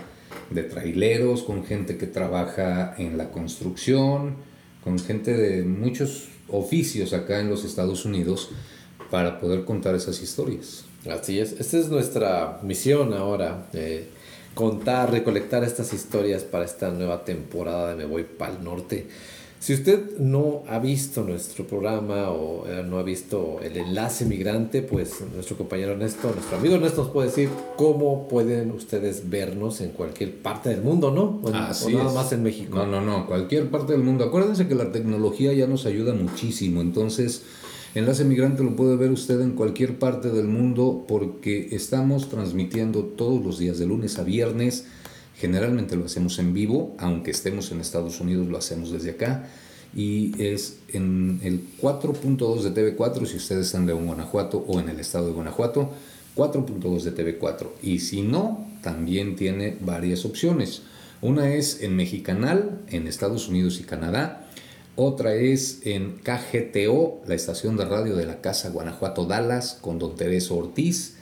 de 0.49 0.63
traileros, 0.63 1.43
con 1.43 1.65
gente 1.65 1.97
que 1.97 2.07
trabaja 2.07 2.95
en 2.97 3.17
la 3.17 3.31
construcción, 3.31 4.35
con 4.83 4.99
gente 4.99 5.33
de 5.35 5.63
muchos 5.63 6.29
oficios 6.47 7.13
acá 7.13 7.39
en 7.39 7.49
los 7.49 7.65
Estados 7.65 8.05
Unidos 8.05 8.49
para 9.09 9.39
poder 9.39 9.65
contar 9.65 9.95
esas 9.95 10.21
historias. 10.21 10.85
Así 11.09 11.39
es, 11.39 11.53
esta 11.53 11.77
es 11.77 11.89
nuestra 11.89 12.59
misión 12.63 13.13
ahora. 13.13 13.69
Eh, 13.73 14.09
contar, 14.57 15.11
recolectar 15.11 15.63
estas 15.63 15.93
historias 15.93 16.41
para 16.41 16.65
esta 16.65 16.89
nueva 16.89 17.23
temporada 17.23 17.89
de 17.91 17.95
Me 17.95 18.05
Voy 18.05 18.23
Pal 18.23 18.63
Norte. 18.63 19.07
Si 19.59 19.73
usted 19.73 20.17
no 20.17 20.63
ha 20.67 20.79
visto 20.79 21.23
nuestro 21.23 21.65
programa 21.65 22.31
o 22.31 22.67
eh, 22.67 22.83
no 22.83 22.97
ha 22.97 23.03
visto 23.03 23.59
el 23.61 23.77
enlace 23.77 24.25
migrante, 24.25 24.81
pues 24.81 25.21
nuestro 25.33 25.57
compañero 25.57 25.91
Ernesto, 25.91 26.31
nuestro 26.31 26.57
amigo 26.57 26.75
Ernesto 26.75 27.03
nos 27.03 27.11
puede 27.11 27.27
decir 27.27 27.49
cómo 27.75 28.27
pueden 28.27 28.71
ustedes 28.71 29.29
vernos 29.29 29.81
en 29.81 29.89
cualquier 29.89 30.35
parte 30.35 30.69
del 30.69 30.81
mundo, 30.81 31.11
¿no? 31.11 31.39
O, 31.43 31.51
nada 31.51 31.73
más 32.13 32.31
en 32.33 32.41
México. 32.41 32.77
No, 32.77 32.87
no, 32.87 33.01
no, 33.01 33.27
cualquier 33.27 33.69
parte 33.69 33.93
del 33.93 34.01
mundo. 34.01 34.25
Acuérdense 34.25 34.67
que 34.67 34.75
la 34.75 34.91
tecnología 34.91 35.53
ya 35.53 35.67
nos 35.67 35.85
ayuda 35.85 36.13
muchísimo, 36.13 36.81
entonces 36.81 37.43
Enlace 37.95 38.25
Migrante 38.25 38.63
lo 38.63 38.75
puede 38.75 38.95
ver 38.95 39.11
usted 39.11 39.41
en 39.41 39.53
cualquier 39.53 39.97
parte 39.97 40.29
del 40.29 40.47
mundo 40.47 41.05
porque 41.07 41.69
estamos 41.71 42.29
transmitiendo 42.29 43.03
todos 43.03 43.43
los 43.43 43.57
días 43.57 43.79
de 43.79 43.87
lunes 43.87 44.19
a 44.19 44.23
viernes. 44.23 44.85
Generalmente 45.37 45.95
lo 45.95 46.05
hacemos 46.05 46.37
en 46.39 46.53
vivo, 46.53 46.95
aunque 46.99 47.31
estemos 47.31 47.71
en 47.71 47.79
Estados 47.79 48.19
Unidos 48.19 48.47
lo 48.47 48.57
hacemos 48.57 48.91
desde 48.91 49.11
acá. 49.11 49.47
Y 49.95 50.39
es 50.41 50.77
en 50.89 51.39
el 51.43 51.61
4.2 51.81 52.61
de 52.61 52.95
TV4 52.95 53.25
si 53.25 53.37
ustedes 53.37 53.67
están 53.67 53.85
de 53.85 53.93
Guanajuato 53.93 54.63
o 54.67 54.79
en 54.79 54.89
el 54.89 54.99
estado 54.99 55.27
de 55.27 55.33
Guanajuato, 55.33 55.91
4.2 56.35 57.03
de 57.03 57.15
TV4. 57.15 57.67
Y 57.81 57.99
si 57.99 58.21
no, 58.21 58.67
también 58.83 59.35
tiene 59.35 59.77
varias 59.79 60.25
opciones. 60.25 60.81
Una 61.21 61.55
es 61.55 61.81
en 61.81 61.95
Mexicanal, 61.95 62.81
en 62.89 63.07
Estados 63.07 63.47
Unidos 63.47 63.79
y 63.79 63.83
Canadá 63.83 64.46
otra 64.97 65.35
es 65.35 65.81
en 65.83 66.17
KGTO, 66.23 67.21
la 67.27 67.35
estación 67.35 67.77
de 67.77 67.85
radio 67.85 68.15
de 68.15 68.25
la 68.25 68.41
Casa 68.41 68.71
Guanajuato 68.71 69.25
Dallas, 69.25 69.77
con 69.79 69.99
don 69.99 70.15
Tereso 70.15 70.57
Ortiz. 70.57 71.17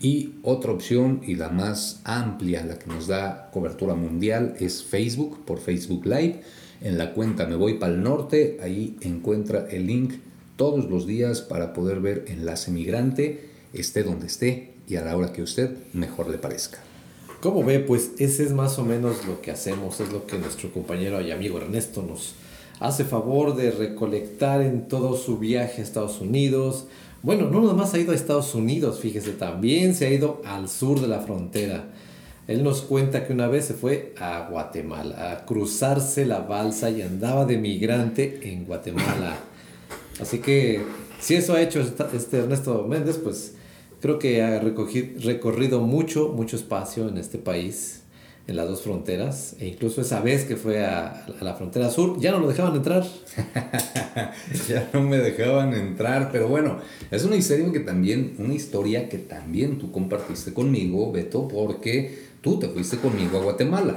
Y 0.00 0.36
otra 0.42 0.72
opción 0.72 1.20
y 1.26 1.34
la 1.34 1.50
más 1.50 2.00
amplia, 2.04 2.64
la 2.64 2.78
que 2.78 2.86
nos 2.86 3.06
da 3.06 3.50
cobertura 3.52 3.94
mundial, 3.94 4.54
es 4.60 4.82
Facebook, 4.82 5.44
por 5.44 5.60
Facebook 5.60 6.06
Live. 6.06 6.40
En 6.80 6.96
la 6.96 7.12
cuenta 7.12 7.46
Me 7.46 7.54
Voy 7.54 7.74
para 7.74 7.92
el 7.92 8.02
Norte, 8.02 8.58
ahí 8.62 8.96
encuentra 9.02 9.68
el 9.68 9.86
link 9.86 10.14
todos 10.56 10.88
los 10.88 11.06
días 11.06 11.42
para 11.42 11.74
poder 11.74 12.00
ver 12.00 12.24
Enlace 12.28 12.70
Migrante, 12.70 13.50
esté 13.74 14.04
donde 14.04 14.28
esté 14.28 14.72
y 14.88 14.96
a 14.96 15.04
la 15.04 15.14
hora 15.14 15.34
que 15.34 15.42
usted 15.42 15.76
mejor 15.92 16.30
le 16.30 16.38
parezca. 16.38 16.78
Como 17.42 17.62
ve, 17.62 17.78
pues 17.78 18.12
ese 18.18 18.42
es 18.44 18.52
más 18.52 18.78
o 18.78 18.84
menos 18.86 19.26
lo 19.26 19.42
que 19.42 19.50
hacemos, 19.50 20.00
es 20.00 20.10
lo 20.12 20.26
que 20.26 20.38
nuestro 20.38 20.72
compañero 20.72 21.20
y 21.20 21.30
amigo 21.30 21.58
Ernesto 21.58 22.02
nos, 22.02 22.34
hace 22.80 23.04
favor 23.04 23.56
de 23.56 23.70
recolectar 23.70 24.62
en 24.62 24.88
todo 24.88 25.16
su 25.16 25.38
viaje 25.38 25.80
a 25.80 25.84
Estados 25.84 26.20
Unidos. 26.20 26.86
Bueno, 27.22 27.50
no 27.50 27.60
nada 27.60 27.74
más 27.74 27.94
ha 27.94 27.98
ido 27.98 28.12
a 28.12 28.14
Estados 28.14 28.54
Unidos, 28.54 29.00
fíjese, 29.00 29.32
también 29.32 29.94
se 29.94 30.06
ha 30.06 30.10
ido 30.10 30.40
al 30.44 30.68
sur 30.68 31.00
de 31.00 31.08
la 31.08 31.20
frontera. 31.20 31.86
Él 32.46 32.62
nos 32.62 32.80
cuenta 32.80 33.26
que 33.26 33.32
una 33.32 33.48
vez 33.48 33.66
se 33.66 33.74
fue 33.74 34.14
a 34.18 34.48
Guatemala 34.48 35.32
a 35.32 35.44
cruzarse 35.44 36.24
la 36.24 36.40
balsa 36.40 36.90
y 36.90 37.02
andaba 37.02 37.44
de 37.44 37.58
migrante 37.58 38.40
en 38.50 38.64
Guatemala. 38.64 39.36
Así 40.20 40.38
que 40.38 40.82
si 41.20 41.34
eso 41.34 41.54
ha 41.54 41.60
hecho 41.60 41.80
este 41.80 42.38
Ernesto 42.38 42.86
Méndez, 42.88 43.18
pues 43.18 43.54
creo 44.00 44.18
que 44.18 44.42
ha 44.42 44.60
recorrido 44.60 45.80
mucho, 45.80 46.28
mucho 46.28 46.56
espacio 46.56 47.08
en 47.08 47.18
este 47.18 47.36
país 47.36 48.02
en 48.48 48.56
las 48.56 48.66
dos 48.66 48.80
fronteras, 48.80 49.56
e 49.60 49.68
incluso 49.68 50.00
esa 50.00 50.22
vez 50.22 50.44
que 50.46 50.56
fue 50.56 50.82
a, 50.82 51.26
la 51.42 51.54
frontera 51.54 51.90
sur, 51.90 52.18
ya 52.18 52.32
no 52.32 52.40
lo 52.40 52.48
dejaban 52.48 52.76
entrar. 52.76 53.06
ya 54.68 54.88
no 54.94 55.02
me 55.02 55.18
dejaban 55.18 55.74
entrar, 55.74 56.30
pero 56.32 56.48
bueno, 56.48 56.78
es 57.10 57.24
una 57.24 57.36
historia 57.36 57.70
que 57.70 57.80
también, 57.80 58.36
una 58.38 58.54
historia 58.54 59.10
que 59.10 59.18
también 59.18 59.78
tú 59.78 59.92
compartiste 59.92 60.54
conmigo, 60.54 61.12
Beto, 61.12 61.46
porque 61.46 62.20
tú 62.40 62.58
te 62.58 62.68
fuiste 62.68 62.96
conmigo 62.96 63.38
a 63.38 63.42
Guatemala. 63.42 63.96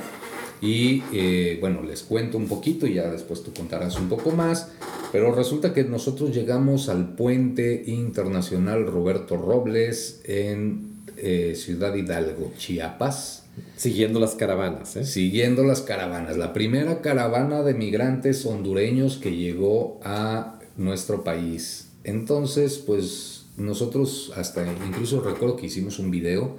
Y 0.62 1.02
eh, 1.14 1.58
bueno, 1.62 1.82
les 1.82 2.04
cuento 2.04 2.38
un 2.38 2.48
poquito 2.48 2.86
y 2.86 2.96
ya 2.96 3.10
después 3.10 3.42
tú 3.44 3.54
contarás 3.54 3.98
un 3.98 4.10
poco 4.10 4.32
más. 4.32 4.70
Pero 5.14 5.34
resulta 5.34 5.74
que 5.74 5.86
nosotros 5.86 6.36
llegamos 6.36 6.90
al 6.90 7.16
puente 7.16 7.84
internacional 7.88 8.86
Roberto 8.86 9.38
Robles 9.38 10.22
en 10.26 10.92
eh, 11.16 11.54
Ciudad 11.56 11.96
Hidalgo, 11.96 12.52
Chiapas 12.58 13.41
Siguiendo 13.76 14.20
las 14.20 14.36
caravanas, 14.36 14.96
¿eh? 14.96 15.06
Siguiendo 15.06 15.64
las 15.64 15.82
caravanas. 15.82 16.38
La 16.38 16.54
primera 16.54 17.02
caravana 17.02 17.64
de 17.64 17.74
migrantes 17.74 18.46
hondureños 18.46 19.18
que 19.18 19.36
llegó 19.36 20.00
a 20.04 20.60
nuestro 20.78 21.24
país. 21.24 21.90
Entonces, 22.04 22.78
pues 22.78 23.46
nosotros 23.58 24.32
hasta 24.36 24.66
incluso 24.88 25.22
recuerdo 25.22 25.56
que 25.56 25.66
hicimos 25.68 26.00
un 26.00 26.12
video 26.12 26.58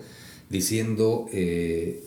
diciendo, 0.50 1.26
eh, 1.32 2.04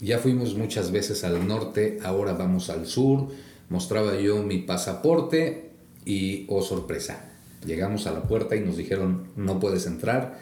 ya 0.00 0.18
fuimos 0.18 0.54
muchas 0.54 0.90
veces 0.90 1.24
al 1.24 1.46
norte, 1.46 1.98
ahora 2.02 2.32
vamos 2.34 2.70
al 2.70 2.86
sur. 2.86 3.28
Mostraba 3.68 4.18
yo 4.20 4.42
mi 4.42 4.58
pasaporte 4.58 5.70
y, 6.04 6.44
oh 6.48 6.62
sorpresa, 6.62 7.30
Llegamos 7.66 8.06
a 8.06 8.12
la 8.12 8.22
puerta 8.22 8.56
y 8.56 8.60
nos 8.60 8.76
dijeron, 8.76 9.28
no 9.36 9.60
puedes 9.60 9.86
entrar, 9.86 10.38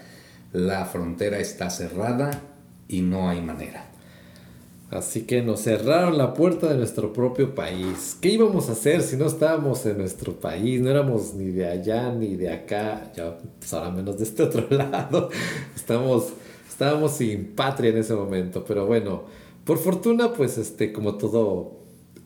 la 0.52 0.84
frontera 0.84 1.40
está 1.40 1.68
cerrada 1.68 2.42
y 2.88 3.03
no 3.03 3.29
hay 3.29 3.40
manera. 3.40 3.88
Así 4.90 5.22
que 5.22 5.42
nos 5.42 5.61
cerraron 5.61 6.16
la 6.16 6.33
puerta 6.33 6.66
de 6.68 6.79
nuestro 6.79 7.12
propio 7.12 7.55
país. 7.55 8.16
¿Qué 8.22 8.31
íbamos 8.31 8.70
a 8.70 8.72
hacer 8.72 9.03
si 9.03 9.16
no 9.16 9.27
estábamos 9.27 9.85
en 9.85 9.98
nuestro 9.98 10.33
país? 10.33 10.81
No 10.81 10.88
éramos 10.88 11.35
ni 11.35 11.51
de 11.51 11.66
allá 11.66 12.11
ni 12.11 12.37
de 12.37 12.51
acá, 12.51 13.12
ya 13.14 13.37
pues 13.59 13.72
ahora 13.74 13.90
menos 13.90 14.16
de 14.16 14.24
este 14.24 14.44
otro 14.44 14.66
lado. 14.70 15.29
Estamos, 15.77 16.33
estábamos 16.66 17.12
sin 17.12 17.55
patria 17.55 17.90
en 17.90 17.98
ese 17.98 18.14
momento, 18.14 18.64
pero 18.66 18.87
bueno, 18.87 19.24
por 19.64 19.77
fortuna 19.77 20.33
pues 20.33 20.57
este 20.57 20.90
como 20.90 21.16
todo 21.16 21.77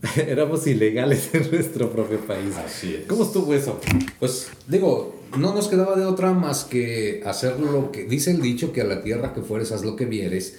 éramos 0.16 0.66
ilegales 0.66 1.30
en 1.32 1.50
nuestro 1.50 1.90
propio 1.90 2.20
país. 2.20 2.56
Así 2.56 2.94
es. 2.94 3.06
¿Cómo 3.06 3.24
estuvo 3.24 3.54
eso? 3.54 3.80
Pues 4.18 4.48
digo, 4.66 5.20
no 5.38 5.54
nos 5.54 5.68
quedaba 5.68 5.96
de 5.96 6.04
otra 6.04 6.32
más 6.32 6.64
que 6.64 7.22
hacer 7.24 7.58
lo 7.60 7.92
que 7.92 8.04
dice 8.04 8.32
el 8.32 8.42
dicho 8.42 8.72
que 8.72 8.80
a 8.80 8.84
la 8.84 9.02
tierra 9.02 9.32
que 9.32 9.42
fueres 9.42 9.72
haz 9.72 9.84
lo 9.84 9.96
que 9.96 10.06
vieres. 10.06 10.58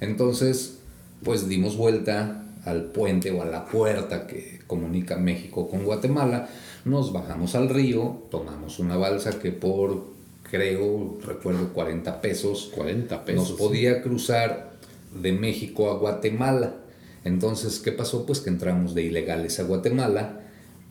Entonces, 0.00 0.78
pues 1.22 1.48
dimos 1.48 1.76
vuelta 1.76 2.44
al 2.64 2.84
puente 2.86 3.30
o 3.30 3.42
a 3.42 3.46
la 3.46 3.66
puerta 3.66 4.26
que 4.26 4.60
comunica 4.66 5.16
México 5.16 5.68
con 5.68 5.84
Guatemala, 5.84 6.48
nos 6.84 7.12
bajamos 7.12 7.54
al 7.54 7.68
río, 7.68 8.22
tomamos 8.30 8.78
una 8.78 8.96
balsa 8.96 9.38
que 9.38 9.52
por, 9.52 10.04
creo, 10.50 11.18
recuerdo 11.24 11.72
40 11.72 12.20
pesos, 12.20 12.70
40 12.74 13.24
pesos. 13.24 13.50
nos 13.50 13.58
podía 13.58 14.02
cruzar 14.02 14.72
de 15.20 15.32
México 15.32 15.90
a 15.90 15.98
Guatemala. 15.98 16.76
Entonces, 17.24 17.78
¿qué 17.78 17.92
pasó? 17.92 18.26
Pues 18.26 18.40
que 18.40 18.50
entramos 18.50 18.94
de 18.94 19.02
ilegales 19.02 19.60
a 19.60 19.64
Guatemala 19.64 20.40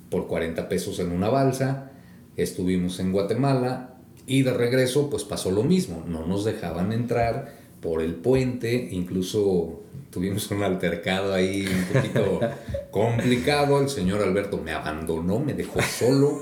por 0.09 0.27
40 0.27 0.69
pesos 0.69 0.99
en 0.99 1.11
una 1.11 1.29
balsa, 1.29 1.91
estuvimos 2.35 2.99
en 2.99 3.11
Guatemala 3.11 3.95
y 4.27 4.43
de 4.43 4.53
regreso 4.53 5.09
pues 5.09 5.23
pasó 5.23 5.51
lo 5.51 5.63
mismo, 5.63 6.03
no 6.07 6.25
nos 6.25 6.45
dejaban 6.45 6.91
entrar 6.91 7.53
por 7.81 8.01
el 8.01 8.15
puente, 8.15 8.89
incluso 8.91 9.81
tuvimos 10.11 10.51
un 10.51 10.61
altercado 10.61 11.33
ahí 11.33 11.65
un 11.65 11.85
poquito 11.85 12.39
complicado. 12.91 13.81
El 13.81 13.89
señor 13.89 14.21
Alberto 14.21 14.57
me 14.63 14.71
abandonó, 14.71 15.39
me 15.39 15.53
dejó 15.53 15.81
solo. 15.81 16.41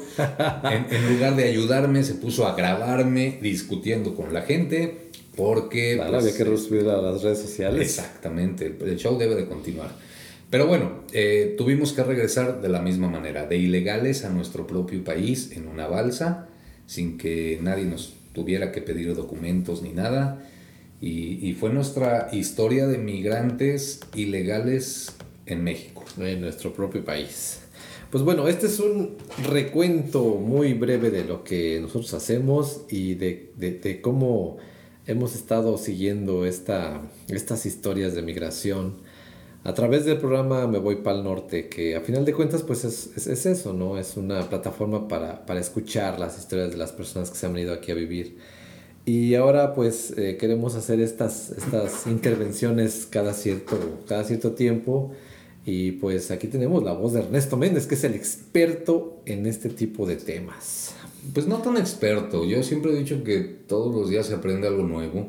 En, 0.64 0.88
en, 0.94 1.14
lugar 1.14 1.36
de 1.36 1.46
ayudarme, 1.46 2.04
se 2.04 2.16
puso 2.16 2.46
a 2.46 2.56
grabarme 2.56 3.40
discutiendo 3.42 4.16
con 4.16 4.34
la 4.34 4.42
gente. 4.42 5.12
Porque. 5.40 5.96
Claro, 5.96 6.12
pues, 6.12 6.24
había 6.26 6.38
que 6.38 6.44
resubir 6.44 6.90
a 6.90 7.02
las 7.02 7.24
redes 7.24 7.40
sociales. 7.40 7.82
Exactamente, 7.82 8.76
el 8.82 8.98
show 8.98 9.18
debe 9.18 9.36
de 9.36 9.48
continuar. 9.48 9.90
Pero 10.50 10.68
bueno, 10.68 11.04
eh, 11.14 11.56
tuvimos 11.58 11.94
que 11.94 12.04
regresar 12.04 12.62
de 12.62 12.70
la 12.70 12.82
misma 12.82 13.08
manera, 13.08 13.46
de 13.46 13.58
ilegales 13.58 14.26
a 14.26 14.30
nuestro 14.30 14.68
propio 14.68 15.04
país 15.04 15.52
en 15.54 15.68
una 15.68 15.88
balsa, 15.88 16.48
sin 16.88 17.18
que 17.18 17.60
nadie 17.62 17.86
nos 17.86 18.16
tuviera 18.34 18.72
que 18.72 18.82
pedir 18.82 19.16
documentos 19.16 19.82
ni 19.82 19.92
nada. 19.92 20.44
Y, 21.02 21.48
y, 21.48 21.54
fue 21.54 21.72
nuestra 21.72 22.28
historia 22.34 22.86
de 22.86 22.98
migrantes 22.98 24.02
ilegales 24.16 25.14
en 25.46 25.64
México. 25.64 26.04
En 26.18 26.42
nuestro 26.42 26.74
propio 26.74 27.06
país. 27.06 27.60
Pues 28.12 28.24
bueno, 28.24 28.50
este 28.50 28.66
es 28.66 28.80
un 28.80 29.16
recuento 29.48 30.36
muy 30.36 30.74
breve 30.74 31.12
de 31.12 31.24
lo 31.24 31.44
que 31.44 31.80
nosotros 31.80 32.14
hacemos 32.16 32.82
y 32.90 33.14
de, 33.14 33.54
de, 33.56 33.74
de 33.76 34.02
cómo 34.02 34.58
hemos 35.06 35.36
estado 35.36 35.78
siguiendo 35.78 36.46
esta, 36.46 37.02
estas 37.28 37.66
historias 37.66 38.16
de 38.16 38.22
migración 38.22 38.96
a 39.64 39.74
través 39.74 40.06
del 40.06 40.18
programa 40.18 40.68
Me 40.68 40.80
Voy 40.80 40.98
Pal 40.98 41.24
Norte, 41.24 41.68
que 41.68 41.96
a 41.96 42.02
final 42.02 42.24
de 42.26 42.34
cuentas 42.34 42.64
pues 42.64 42.86
es, 42.86 43.12
es, 43.18 43.28
es 43.28 43.46
eso, 43.46 43.74
¿no? 43.74 43.98
Es 43.98 44.16
una 44.16 44.48
plataforma 44.48 45.08
para, 45.08 45.46
para, 45.46 45.60
escuchar 45.60 46.20
las 46.20 46.38
historias 46.38 46.72
de 46.72 46.78
las 46.78 46.92
personas 46.92 47.30
que 47.30 47.38
se 47.38 47.46
han 47.46 47.54
venido 47.54 47.74
aquí 47.74 47.92
a 47.92 47.96
vivir. 47.96 48.38
Y 49.06 49.36
ahora 49.36 49.74
pues 49.74 50.14
eh, 50.18 50.38
queremos 50.40 50.76
hacer 50.76 51.02
estas, 51.02 51.52
estas 51.52 52.08
intervenciones 52.08 53.08
cada 53.10 53.34
cierto, 53.34 53.78
cada 54.08 54.24
cierto 54.24 54.52
tiempo. 54.52 55.12
Y 55.72 55.92
pues 55.92 56.32
aquí 56.32 56.48
tenemos 56.48 56.82
la 56.82 56.94
voz 56.94 57.14
de 57.14 57.20
Ernesto 57.20 57.56
Méndez, 57.56 57.86
que 57.86 57.94
es 57.94 58.04
el 58.04 58.16
experto 58.16 59.22
en 59.28 59.46
este 59.46 59.70
tipo 59.70 60.08
de 60.08 60.16
temas. 60.16 60.96
Pues 61.32 61.46
no 61.46 61.60
tan 61.60 61.78
experto, 61.78 62.44
yo 62.44 62.64
siempre 62.64 62.92
he 62.92 62.98
dicho 62.98 63.24
que 63.24 63.42
todos 63.42 63.94
los 63.94 64.10
días 64.10 64.26
se 64.26 64.34
aprende 64.34 64.68
algo 64.68 64.82
nuevo, 64.82 65.28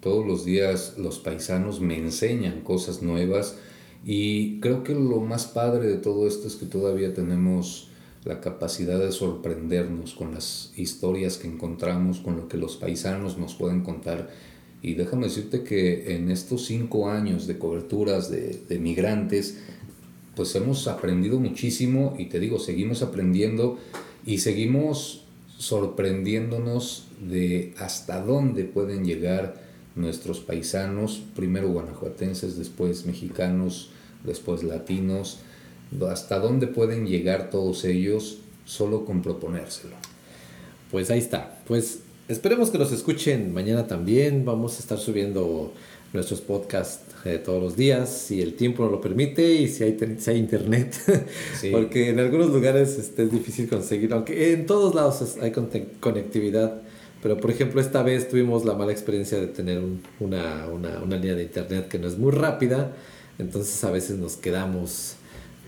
todos 0.00 0.24
los 0.24 0.44
días 0.44 0.94
los 0.96 1.18
paisanos 1.18 1.80
me 1.80 1.98
enseñan 1.98 2.60
cosas 2.60 3.02
nuevas 3.02 3.56
y 4.04 4.60
creo 4.60 4.84
que 4.84 4.94
lo 4.94 5.18
más 5.18 5.46
padre 5.46 5.88
de 5.88 5.96
todo 5.96 6.28
esto 6.28 6.46
es 6.46 6.54
que 6.54 6.66
todavía 6.66 7.12
tenemos 7.12 7.88
la 8.24 8.40
capacidad 8.40 9.00
de 9.00 9.10
sorprendernos 9.10 10.14
con 10.14 10.34
las 10.34 10.72
historias 10.76 11.36
que 11.36 11.48
encontramos, 11.48 12.20
con 12.20 12.36
lo 12.36 12.46
que 12.46 12.58
los 12.58 12.76
paisanos 12.76 13.38
nos 13.38 13.56
pueden 13.56 13.82
contar. 13.82 14.30
Y 14.84 14.92
déjame 14.96 15.28
decirte 15.28 15.62
que 15.62 16.14
en 16.14 16.30
estos 16.30 16.66
cinco 16.66 17.08
años 17.08 17.46
de 17.46 17.56
coberturas 17.56 18.30
de, 18.30 18.78
migrantes, 18.78 19.56
pues 20.36 20.54
hemos 20.56 20.86
aprendido 20.88 21.40
muchísimo 21.40 22.14
y 22.18 22.26
te 22.26 22.38
digo, 22.38 22.58
seguimos 22.58 23.00
aprendiendo 23.00 23.78
y 24.26 24.40
seguimos 24.40 25.24
sorprendiéndonos 25.56 27.06
de 27.26 27.72
hasta 27.78 28.20
dónde 28.20 28.64
pueden 28.64 29.06
llegar 29.06 29.54
nuestros 29.94 30.40
paisanos, 30.40 31.22
primero 31.34 31.70
guanajuatenses, 31.70 32.58
después 32.58 33.06
mexicanos, 33.06 33.88
después 34.22 34.62
latinos, 34.62 35.38
hasta 36.10 36.38
dónde 36.38 36.66
pueden 36.66 37.06
llegar 37.06 37.48
todos 37.48 37.86
ellos 37.86 38.36
solo 38.66 39.06
con 39.06 39.22
proponérselo. 39.22 39.96
Pues 40.90 41.10
ahí 41.10 41.20
está, 41.20 41.62
pues 41.66 42.00
esperemos 42.28 42.70
que 42.70 42.78
nos 42.78 42.92
escuchen 42.92 43.52
mañana 43.52 43.86
también, 43.86 44.44
vamos 44.44 44.76
a 44.76 44.78
estar 44.80 44.98
subiendo 44.98 45.72
nuestros 46.12 46.40
podcasts 46.40 47.02
eh, 47.24 47.38
todos 47.38 47.62
los 47.62 47.76
días, 47.76 48.08
si 48.08 48.40
el 48.40 48.54
tiempo 48.54 48.82
nos 48.84 48.92
lo 48.92 49.00
permite 49.00 49.54
y 49.54 49.68
si 49.68 49.84
hay, 49.84 49.98
si 50.18 50.30
hay 50.30 50.38
internet, 50.38 50.94
sí. 51.60 51.70
porque 51.70 52.10
en 52.10 52.20
algunos 52.20 52.50
lugares 52.50 52.98
este, 52.98 53.24
es 53.24 53.32
difícil 53.32 53.68
conseguir, 53.68 54.12
aunque 54.12 54.52
en 54.52 54.66
todos 54.66 54.94
lados 54.94 55.36
hay 55.40 55.52
conectividad, 56.00 56.82
pero 57.22 57.36
por 57.36 57.50
ejemplo 57.50 57.80
esta 57.80 58.02
vez 58.02 58.28
tuvimos 58.28 58.64
la 58.64 58.74
mala 58.74 58.92
experiencia 58.92 59.38
de 59.38 59.48
tener 59.48 59.78
un, 59.78 60.02
una, 60.20 60.68
una, 60.68 61.02
una 61.02 61.16
línea 61.16 61.34
de 61.34 61.42
internet 61.42 61.88
que 61.88 61.98
no 61.98 62.06
es 62.06 62.16
muy 62.16 62.30
rápida, 62.30 62.92
entonces 63.38 63.82
a 63.84 63.90
veces 63.90 64.18
nos 64.18 64.36
quedamos, 64.36 65.16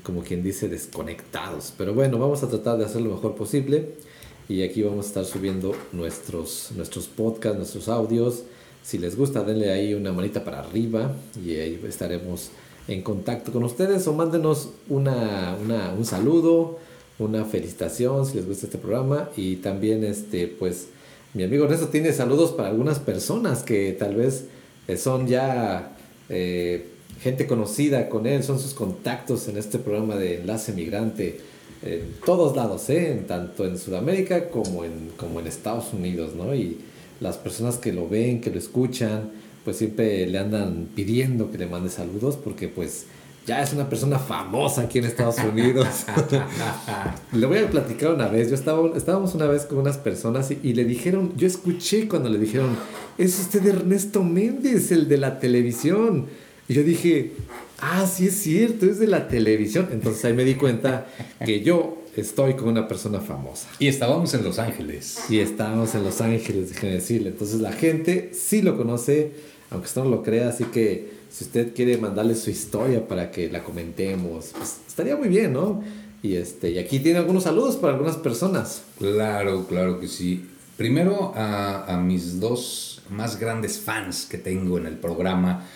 como 0.04 0.22
quien 0.22 0.42
dice, 0.42 0.68
desconectados, 0.68 1.74
pero 1.76 1.92
bueno, 1.92 2.18
vamos 2.18 2.42
a 2.42 2.48
tratar 2.48 2.78
de 2.78 2.84
hacer 2.84 3.02
lo 3.02 3.10
mejor 3.10 3.34
posible 3.34 3.94
y 4.48 4.62
aquí 4.62 4.82
vamos 4.82 5.06
a 5.06 5.08
estar 5.08 5.24
subiendo 5.24 5.74
nuestros, 5.92 6.70
nuestros 6.76 7.06
podcasts, 7.06 7.58
nuestros 7.58 7.88
audios, 7.88 8.44
si 8.86 8.98
les 8.98 9.16
gusta, 9.16 9.42
denle 9.42 9.72
ahí 9.72 9.94
una 9.94 10.12
manita 10.12 10.44
para 10.44 10.60
arriba 10.60 11.12
y 11.44 11.56
ahí 11.56 11.80
estaremos 11.88 12.50
en 12.86 13.02
contacto 13.02 13.50
con 13.50 13.64
ustedes. 13.64 14.06
O 14.06 14.12
mándenos 14.12 14.70
una, 14.88 15.56
una, 15.60 15.92
un 15.92 16.04
saludo, 16.04 16.78
una 17.18 17.44
felicitación 17.44 18.24
si 18.26 18.36
les 18.36 18.46
gusta 18.46 18.66
este 18.66 18.78
programa. 18.78 19.28
Y 19.36 19.56
también 19.56 20.04
este 20.04 20.46
pues 20.46 20.86
mi 21.34 21.42
amigo 21.42 21.64
Ernesto 21.64 21.88
tiene 21.88 22.12
saludos 22.12 22.52
para 22.52 22.68
algunas 22.68 23.00
personas 23.00 23.64
que 23.64 23.92
tal 23.98 24.14
vez 24.14 24.44
son 24.96 25.26
ya 25.26 25.96
eh, 26.28 26.86
gente 27.20 27.48
conocida 27.48 28.08
con 28.08 28.26
él, 28.28 28.44
son 28.44 28.60
sus 28.60 28.72
contactos 28.72 29.48
en 29.48 29.56
este 29.56 29.80
programa 29.80 30.14
de 30.14 30.36
Enlace 30.36 30.72
Migrante 30.72 31.40
en 31.82 32.14
todos 32.24 32.56
lados, 32.56 32.88
¿eh? 32.90 33.12
en, 33.12 33.26
tanto 33.26 33.64
en 33.64 33.78
Sudamérica 33.78 34.48
como 34.48 34.84
en, 34.84 35.10
como 35.16 35.40
en 35.40 35.46
Estados 35.46 35.92
Unidos, 35.92 36.34
¿no? 36.34 36.54
Y, 36.54 36.78
las 37.20 37.38
personas 37.38 37.78
que 37.78 37.92
lo 37.92 38.08
ven, 38.08 38.40
que 38.40 38.50
lo 38.50 38.58
escuchan, 38.58 39.30
pues 39.64 39.78
siempre 39.78 40.26
le 40.26 40.38
andan 40.38 40.88
pidiendo 40.94 41.50
que 41.50 41.58
le 41.58 41.66
mande 41.66 41.88
saludos 41.88 42.36
porque 42.36 42.68
pues 42.68 43.06
ya 43.46 43.62
es 43.62 43.72
una 43.72 43.88
persona 43.88 44.18
famosa 44.18 44.82
aquí 44.82 44.98
en 44.98 45.04
Estados 45.04 45.38
Unidos. 45.38 45.86
le 47.32 47.46
voy 47.46 47.58
a 47.58 47.70
platicar 47.70 48.12
una 48.12 48.28
vez, 48.28 48.48
yo 48.48 48.54
estaba, 48.54 48.96
estábamos 48.96 49.34
una 49.34 49.46
vez 49.46 49.64
con 49.64 49.78
unas 49.78 49.98
personas 49.98 50.50
y, 50.50 50.58
y, 50.62 50.74
le 50.74 50.84
dijeron, 50.84 51.32
yo 51.36 51.46
escuché 51.46 52.08
cuando 52.08 52.28
le 52.28 52.38
dijeron, 52.38 52.76
es 53.18 53.38
usted 53.38 53.64
Ernesto 53.66 54.22
Méndez, 54.22 54.90
el 54.92 55.08
de 55.08 55.18
la 55.18 55.38
televisión. 55.38 56.26
Y 56.68 56.74
yo 56.74 56.82
dije, 56.82 57.32
ah, 57.80 58.06
sí 58.06 58.26
es 58.26 58.34
cierto, 58.34 58.86
es 58.86 58.98
de 58.98 59.06
la 59.06 59.28
televisión. 59.28 59.88
Entonces 59.92 60.24
ahí 60.24 60.32
me 60.32 60.44
di 60.44 60.54
cuenta 60.54 61.06
que 61.44 61.60
yo 61.62 62.02
estoy 62.16 62.54
con 62.54 62.68
una 62.68 62.88
persona 62.88 63.20
famosa. 63.20 63.68
Y 63.78 63.88
estábamos 63.88 64.34
en 64.34 64.42
Los 64.42 64.58
Ángeles. 64.58 65.18
Y 65.28 65.38
estábamos 65.38 65.94
en 65.94 66.02
Los 66.02 66.20
Ángeles, 66.20 66.70
déjenme 66.70 66.94
decirle. 66.96 67.28
Entonces 67.30 67.60
la 67.60 67.72
gente 67.72 68.30
sí 68.32 68.62
lo 68.62 68.76
conoce, 68.76 69.32
aunque 69.70 69.86
usted 69.86 70.02
no 70.02 70.10
lo 70.10 70.22
crea, 70.22 70.48
así 70.48 70.64
que 70.64 71.16
si 71.30 71.44
usted 71.44 71.74
quiere 71.74 71.98
mandarle 71.98 72.34
su 72.34 72.50
historia 72.50 73.06
para 73.06 73.30
que 73.30 73.50
la 73.50 73.62
comentemos, 73.62 74.52
pues 74.56 74.78
estaría 74.88 75.16
muy 75.16 75.28
bien, 75.28 75.52
¿no? 75.52 75.84
Y, 76.22 76.36
este, 76.36 76.70
y 76.70 76.78
aquí 76.78 76.98
tiene 76.98 77.18
algunos 77.18 77.44
saludos 77.44 77.76
para 77.76 77.92
algunas 77.92 78.16
personas. 78.16 78.82
Claro, 78.98 79.66
claro 79.66 80.00
que 80.00 80.08
sí. 80.08 80.46
Primero 80.76 81.32
a, 81.36 81.94
a 81.94 82.00
mis 82.00 82.40
dos 82.40 83.02
más 83.10 83.38
grandes 83.38 83.78
fans 83.78 84.26
que 84.28 84.38
tengo 84.38 84.78
en 84.78 84.86
el 84.86 84.96
programa. 84.96 85.66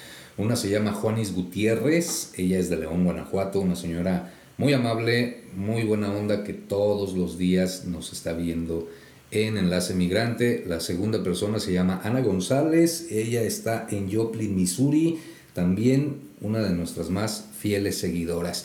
Una 0.40 0.56
se 0.56 0.70
llama 0.70 0.92
Juanis 0.92 1.34
Gutiérrez, 1.34 2.32
ella 2.34 2.58
es 2.58 2.70
de 2.70 2.78
León, 2.78 3.04
Guanajuato, 3.04 3.60
una 3.60 3.76
señora 3.76 4.32
muy 4.56 4.72
amable, 4.72 5.42
muy 5.54 5.82
buena 5.82 6.10
onda 6.10 6.44
que 6.44 6.54
todos 6.54 7.12
los 7.12 7.36
días 7.36 7.84
nos 7.84 8.14
está 8.14 8.32
viendo 8.32 8.88
en 9.30 9.58
Enlace 9.58 9.92
Migrante. 9.92 10.64
La 10.66 10.80
segunda 10.80 11.22
persona 11.22 11.60
se 11.60 11.74
llama 11.74 12.00
Ana 12.04 12.22
González, 12.22 13.08
ella 13.10 13.42
está 13.42 13.86
en 13.90 14.10
Joplin, 14.10 14.56
Missouri, 14.56 15.18
también 15.52 16.30
una 16.40 16.60
de 16.60 16.70
nuestras 16.70 17.10
más 17.10 17.44
fieles 17.58 17.98
seguidoras. 17.98 18.64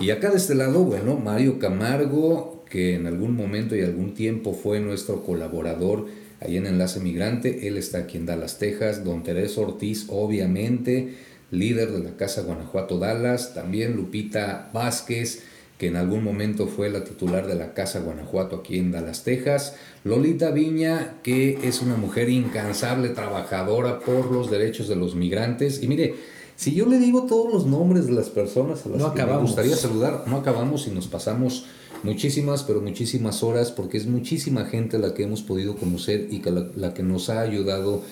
Y 0.00 0.10
acá 0.10 0.30
de 0.30 0.36
este 0.36 0.54
lado, 0.54 0.84
bueno, 0.84 1.16
Mario 1.16 1.58
Camargo, 1.58 2.64
que 2.70 2.94
en 2.94 3.08
algún 3.08 3.34
momento 3.34 3.74
y 3.74 3.80
algún 3.80 4.14
tiempo 4.14 4.54
fue 4.54 4.78
nuestro 4.78 5.24
colaborador 5.24 6.06
ahí 6.40 6.56
en 6.56 6.66
Enlace 6.66 7.00
Migrante, 7.00 7.68
él 7.68 7.76
está 7.76 7.98
aquí 7.98 8.16
en 8.16 8.26
Dallas, 8.26 8.58
Texas, 8.58 9.04
don 9.04 9.22
Tereso 9.22 9.62
Ortiz, 9.62 10.06
obviamente, 10.08 11.14
líder 11.50 11.92
de 11.92 12.00
la 12.00 12.16
Casa 12.16 12.42
Guanajuato 12.42 12.98
Dallas, 12.98 13.54
también 13.54 13.96
Lupita 13.96 14.70
Vázquez, 14.72 15.42
que 15.78 15.86
en 15.86 15.96
algún 15.96 16.24
momento 16.24 16.66
fue 16.66 16.90
la 16.90 17.04
titular 17.04 17.46
de 17.46 17.54
la 17.54 17.72
Casa 17.72 18.00
Guanajuato 18.00 18.56
aquí 18.56 18.78
en 18.78 18.90
Dallas, 18.90 19.22
Texas. 19.22 19.76
Lolita 20.02 20.50
Viña, 20.50 21.14
que 21.22 21.58
es 21.62 21.82
una 21.82 21.96
mujer 21.96 22.28
incansable, 22.28 23.10
trabajadora 23.10 24.00
por 24.00 24.32
los 24.32 24.50
derechos 24.50 24.88
de 24.88 24.96
los 24.96 25.14
migrantes. 25.14 25.80
Y 25.80 25.86
mire, 25.86 26.16
si 26.56 26.74
yo 26.74 26.86
le 26.86 26.98
digo 26.98 27.26
todos 27.26 27.52
los 27.52 27.66
nombres 27.66 28.06
de 28.06 28.12
las 28.12 28.28
personas 28.28 28.84
a 28.84 28.88
las 28.88 29.12
que 29.12 29.24
me 29.24 29.36
gustaría 29.38 29.76
saludar, 29.76 30.24
no 30.26 30.38
acabamos 30.38 30.88
y 30.88 30.90
nos 30.90 31.06
pasamos 31.06 31.66
muchísimas, 32.02 32.62
pero 32.62 32.80
muchísimas 32.80 33.42
horas, 33.42 33.70
porque 33.70 33.96
es 33.96 34.06
muchísima 34.06 34.64
gente 34.64 34.98
la 34.98 35.14
que 35.14 35.24
hemos 35.24 35.42
podido 35.42 35.76
conocer 35.76 36.28
y 36.30 36.40
que 36.40 36.50
la, 36.50 36.94
que 36.94 37.02
nos 37.02 37.30
ha 37.30 37.40
ayudado 37.40 38.02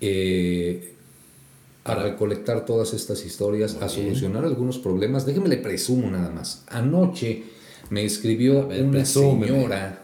eh, 0.00 0.94
a 1.84 1.94
recolectar 1.94 2.64
todas 2.64 2.94
estas 2.94 3.24
historias, 3.24 3.76
a 3.80 3.88
solucionar 3.88 4.44
algunos 4.44 4.78
problemas. 4.78 5.26
Déjeme 5.26 5.48
le 5.48 5.56
presumo 5.56 6.10
nada 6.10 6.30
más. 6.30 6.64
Anoche 6.68 7.44
me 7.90 8.04
escribió 8.04 8.68
una 8.68 9.04
señora 9.04 9.98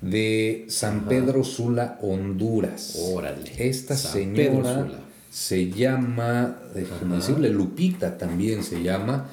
de 0.00 0.66
San 0.68 1.06
Pedro 1.06 1.44
Sula, 1.44 1.98
Honduras. 2.02 2.98
Órale. 3.12 3.52
Esta 3.58 3.96
señora 3.96 4.88
se 5.30 5.70
llama, 5.70 6.58
déjeme 6.74 7.16
decirle, 7.16 7.50
Lupita 7.50 8.18
también 8.18 8.64
se 8.64 8.82
llama. 8.82 9.30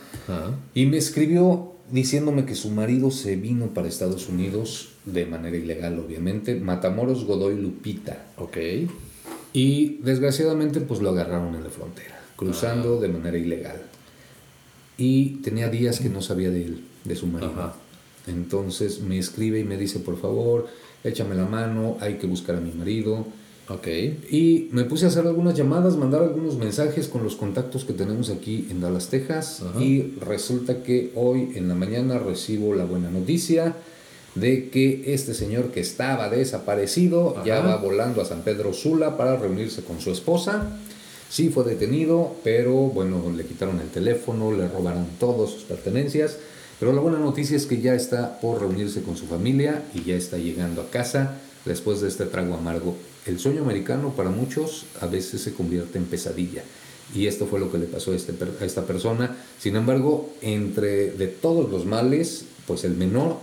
Y 0.73 0.85
me 0.85 0.97
escribió 0.97 1.76
diciéndome 1.91 2.45
que 2.45 2.55
su 2.55 2.69
marido 2.69 3.11
se 3.11 3.35
vino 3.35 3.67
para 3.67 3.87
Estados 3.87 4.27
Unidos 4.29 4.89
de 5.05 5.25
manera 5.25 5.57
ilegal, 5.57 5.99
obviamente. 5.99 6.55
Matamoros 6.55 7.25
Godoy 7.25 7.55
Lupita. 7.55 8.27
Ok. 8.37 8.57
Y 9.53 9.97
desgraciadamente 10.03 10.81
pues 10.81 11.01
lo 11.01 11.09
agarraron 11.09 11.55
en 11.55 11.63
la 11.63 11.69
frontera, 11.69 12.21
cruzando 12.35 12.99
de 12.99 13.07
manera 13.07 13.37
ilegal. 13.37 13.81
Y 14.97 15.37
tenía 15.41 15.69
días 15.69 15.99
que 15.99 16.09
no 16.09 16.21
sabía 16.21 16.49
de 16.49 16.65
él, 16.65 16.83
de 17.05 17.15
su 17.15 17.27
marido. 17.27 17.73
Entonces 18.27 19.01
me 19.01 19.17
escribe 19.17 19.59
y 19.59 19.63
me 19.63 19.77
dice, 19.77 19.99
por 19.99 20.19
favor, 20.19 20.67
échame 21.03 21.35
la 21.35 21.45
mano, 21.45 21.97
hay 22.01 22.15
que 22.15 22.27
buscar 22.27 22.55
a 22.55 22.61
mi 22.61 22.71
marido. 22.71 23.25
Ok. 23.69 23.87
Y 24.29 24.69
me 24.71 24.85
puse 24.85 25.05
a 25.05 25.07
hacer 25.09 25.27
algunas 25.27 25.55
llamadas, 25.55 25.97
mandar 25.97 26.21
algunos 26.21 26.55
mensajes 26.57 27.07
con 27.07 27.23
los 27.23 27.35
contactos 27.35 27.83
que 27.83 27.93
tenemos 27.93 28.29
aquí 28.29 28.67
en 28.71 28.79
Dallas, 28.79 29.09
Texas. 29.09 29.61
Y 29.79 30.13
resulta 30.21 30.83
que 30.83 31.11
hoy 31.15 31.51
en 31.55 31.67
la 31.67 31.75
mañana 31.75 32.17
recibo 32.17 32.73
la 32.73 32.85
buena 32.85 33.09
noticia 33.09 33.75
de 34.35 34.69
que 34.69 35.13
este 35.13 35.33
señor 35.33 35.71
que 35.71 35.81
estaba 35.81 36.29
desaparecido 36.29 37.43
ya 37.43 37.59
va 37.59 37.77
volando 37.77 38.21
a 38.21 38.25
San 38.25 38.41
Pedro 38.41 38.71
Sula 38.71 39.17
para 39.17 39.35
reunirse 39.35 39.83
con 39.83 39.99
su 39.99 40.11
esposa. 40.11 40.79
Sí 41.29 41.49
fue 41.49 41.65
detenido, 41.65 42.35
pero 42.43 42.73
bueno, 42.73 43.21
le 43.35 43.43
quitaron 43.43 43.81
el 43.81 43.89
teléfono, 43.89 44.53
le 44.53 44.69
robaron 44.69 45.07
todas 45.19 45.49
sus 45.49 45.63
pertenencias. 45.63 46.37
Pero 46.79 46.93
la 46.93 47.01
buena 47.01 47.17
noticia 47.17 47.57
es 47.57 47.65
que 47.65 47.81
ya 47.81 47.95
está 47.95 48.39
por 48.39 48.61
reunirse 48.61 49.01
con 49.01 49.17
su 49.17 49.25
familia 49.25 49.83
y 49.93 50.03
ya 50.03 50.15
está 50.15 50.37
llegando 50.37 50.81
a 50.81 50.89
casa 50.89 51.41
después 51.65 52.01
de 52.01 52.07
este 52.07 52.25
trago 52.25 52.55
amargo. 52.55 52.95
El 53.25 53.39
sueño 53.39 53.61
americano 53.61 54.13
para 54.15 54.29
muchos 54.29 54.85
a 55.01 55.07
veces 55.07 55.41
se 55.41 55.53
convierte 55.53 55.97
en 55.97 56.05
pesadilla. 56.05 56.63
Y 57.15 57.27
esto 57.27 57.45
fue 57.47 57.59
lo 57.59 57.71
que 57.71 57.77
le 57.77 57.85
pasó 57.85 58.11
a, 58.11 58.15
este, 58.15 58.33
a 58.59 58.65
esta 58.65 58.85
persona. 58.85 59.37
Sin 59.59 59.75
embargo, 59.75 60.33
entre 60.41 61.11
de 61.11 61.27
todos 61.27 61.69
los 61.71 61.85
males, 61.85 62.45
pues 62.65 62.83
el 62.83 62.95
menor 62.95 63.37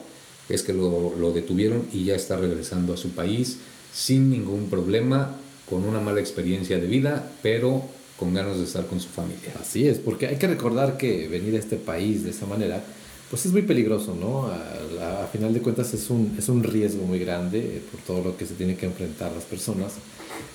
es 0.48 0.62
que 0.62 0.72
lo, 0.72 1.14
lo 1.18 1.32
detuvieron 1.32 1.86
y 1.92 2.04
ya 2.04 2.14
está 2.14 2.36
regresando 2.36 2.92
a 2.92 2.96
su 2.96 3.10
país 3.10 3.58
sin 3.94 4.30
ningún 4.30 4.68
problema, 4.68 5.36
con 5.68 5.84
una 5.84 6.00
mala 6.00 6.20
experiencia 6.20 6.78
de 6.78 6.86
vida, 6.86 7.32
pero 7.42 7.84
con 8.18 8.34
ganas 8.34 8.58
de 8.58 8.64
estar 8.64 8.86
con 8.86 9.00
su 9.00 9.08
familia. 9.08 9.54
Así 9.60 9.88
es, 9.88 9.98
porque 9.98 10.26
hay 10.26 10.36
que 10.36 10.46
recordar 10.46 10.98
que 10.98 11.28
venir 11.28 11.54
a 11.54 11.58
este 11.58 11.76
país 11.76 12.24
de 12.24 12.30
esa 12.30 12.46
manera, 12.46 12.84
pues 13.30 13.46
es 13.46 13.52
muy 13.52 13.62
peligroso, 13.62 14.14
¿no? 14.18 14.46
A, 14.46 15.26
final 15.32 15.52
de 15.52 15.60
cuentas 15.60 15.92
es 15.94 16.10
un, 16.10 16.36
es 16.38 16.48
un 16.48 16.62
riesgo 16.62 17.04
muy 17.04 17.18
grande 17.18 17.58
eh, 17.58 17.82
por 17.90 18.00
todo 18.02 18.22
lo 18.22 18.36
que 18.36 18.46
se 18.46 18.54
tiene 18.54 18.76
que 18.76 18.86
enfrentar 18.86 19.32
las 19.32 19.44
personas. 19.44 19.94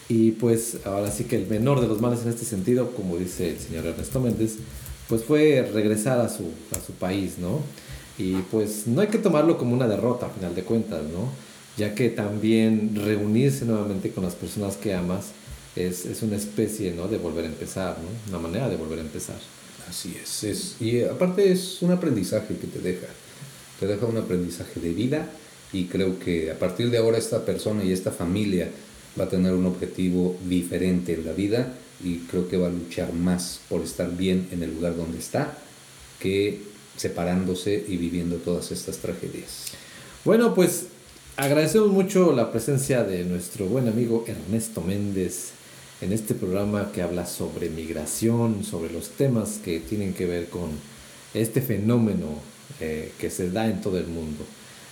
Y 0.07 0.31
pues 0.31 0.77
ahora 0.85 1.11
sí 1.11 1.25
que 1.25 1.35
el 1.35 1.47
menor 1.47 1.81
de 1.81 1.87
los 1.87 1.99
males 1.99 2.21
en 2.23 2.29
este 2.29 2.45
sentido, 2.45 2.91
como 2.91 3.17
dice 3.17 3.49
el 3.49 3.59
señor 3.59 3.85
Ernesto 3.85 4.19
Méndez, 4.21 4.55
pues 5.09 5.23
fue 5.23 5.69
regresar 5.73 6.21
a 6.21 6.29
su, 6.29 6.45
a 6.71 6.85
su 6.85 6.93
país, 6.93 7.37
¿no? 7.39 7.59
Y 8.17 8.35
pues 8.51 8.87
no 8.87 9.01
hay 9.01 9.07
que 9.07 9.17
tomarlo 9.17 9.57
como 9.57 9.73
una 9.73 9.87
derrota 9.87 10.27
a 10.27 10.29
final 10.29 10.55
de 10.55 10.63
cuentas, 10.63 11.03
¿no? 11.03 11.29
Ya 11.77 11.95
que 11.95 12.09
también 12.09 12.95
reunirse 12.95 13.65
nuevamente 13.65 14.11
con 14.11 14.23
las 14.23 14.35
personas 14.35 14.77
que 14.77 14.93
amas 14.93 15.27
es, 15.75 16.05
es 16.05 16.21
una 16.21 16.35
especie, 16.35 16.93
¿no? 16.93 17.07
De 17.07 17.17
volver 17.17 17.45
a 17.45 17.47
empezar, 17.47 17.97
¿no? 17.97 18.37
Una 18.37 18.47
manera 18.47 18.69
de 18.69 18.77
volver 18.77 18.99
a 18.99 19.01
empezar. 19.01 19.37
Así 19.89 20.15
es, 20.21 20.43
es. 20.43 20.75
Y 20.79 21.01
aparte 21.03 21.51
es 21.51 21.81
un 21.81 21.91
aprendizaje 21.91 22.55
que 22.55 22.67
te 22.67 22.79
deja. 22.79 23.07
Te 23.79 23.87
deja 23.87 24.05
un 24.05 24.17
aprendizaje 24.17 24.79
de 24.79 24.93
vida 24.93 25.27
y 25.73 25.85
creo 25.85 26.19
que 26.19 26.51
a 26.51 26.59
partir 26.59 26.91
de 26.91 26.97
ahora 26.97 27.17
esta 27.17 27.45
persona 27.45 27.83
y 27.83 27.91
esta 27.91 28.11
familia 28.11 28.69
va 29.19 29.25
a 29.25 29.29
tener 29.29 29.53
un 29.53 29.65
objetivo 29.65 30.37
diferente 30.47 31.13
en 31.13 31.25
la 31.25 31.31
vida 31.31 31.73
y 32.03 32.19
creo 32.19 32.47
que 32.47 32.57
va 32.57 32.67
a 32.67 32.71
luchar 32.71 33.13
más 33.13 33.61
por 33.67 33.81
estar 33.81 34.15
bien 34.15 34.47
en 34.51 34.63
el 34.63 34.73
lugar 34.73 34.95
donde 34.95 35.19
está 35.19 35.57
que 36.19 36.61
separándose 36.97 37.83
y 37.87 37.97
viviendo 37.97 38.37
todas 38.37 38.71
estas 38.71 38.97
tragedias. 38.97 39.65
Bueno, 40.25 40.53
pues 40.53 40.87
agradecemos 41.37 41.89
mucho 41.89 42.33
la 42.33 42.51
presencia 42.51 43.03
de 43.03 43.23
nuestro 43.23 43.65
buen 43.67 43.87
amigo 43.87 44.25
Ernesto 44.27 44.81
Méndez 44.81 45.51
en 46.01 46.13
este 46.13 46.33
programa 46.33 46.91
que 46.93 47.01
habla 47.01 47.25
sobre 47.25 47.69
migración, 47.69 48.63
sobre 48.63 48.91
los 48.91 49.09
temas 49.09 49.59
que 49.63 49.79
tienen 49.79 50.13
que 50.13 50.25
ver 50.25 50.49
con 50.49 50.69
este 51.33 51.61
fenómeno 51.61 52.27
eh, 52.79 53.11
que 53.19 53.29
se 53.29 53.51
da 53.51 53.67
en 53.67 53.81
todo 53.81 53.97
el 53.97 54.07
mundo. 54.07 54.45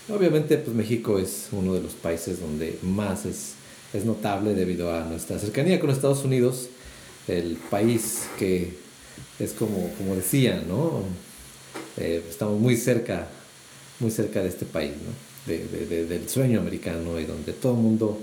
Obviamente, 0.09 0.57
pues 0.57 0.75
México 0.75 1.19
es 1.19 1.47
uno 1.51 1.73
de 1.73 1.81
los 1.81 1.93
países 1.93 2.39
donde 2.39 2.77
más 2.81 3.25
es, 3.25 3.53
es 3.93 4.05
notable 4.05 4.53
debido 4.53 4.93
a 4.93 5.03
nuestra 5.05 5.39
cercanía 5.39 5.79
con 5.79 5.89
Estados 5.89 6.23
Unidos, 6.23 6.69
el 7.27 7.57
país 7.69 8.27
que 8.37 8.73
es 9.39 9.51
como, 9.53 9.91
como 9.97 10.15
decía, 10.15 10.63
¿no? 10.67 11.01
Eh, 11.97 12.23
estamos 12.29 12.59
muy 12.59 12.77
cerca, 12.77 13.27
muy 13.99 14.11
cerca 14.11 14.41
de 14.41 14.49
este 14.49 14.65
país, 14.65 14.91
¿no? 14.91 15.27
de, 15.47 16.05
del 16.05 16.29
sueño 16.29 16.59
americano 16.59 17.19
y 17.19 17.25
donde 17.25 17.53
todo 17.53 17.73
el 17.73 17.79
mundo 17.79 18.19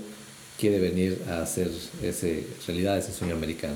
quiere 0.59 0.79
venir 0.79 1.21
a 1.29 1.41
hacer 1.41 1.69
ese, 2.01 2.45
realidad 2.67 2.97
ese 2.97 3.13
sueño 3.13 3.35
americano. 3.35 3.75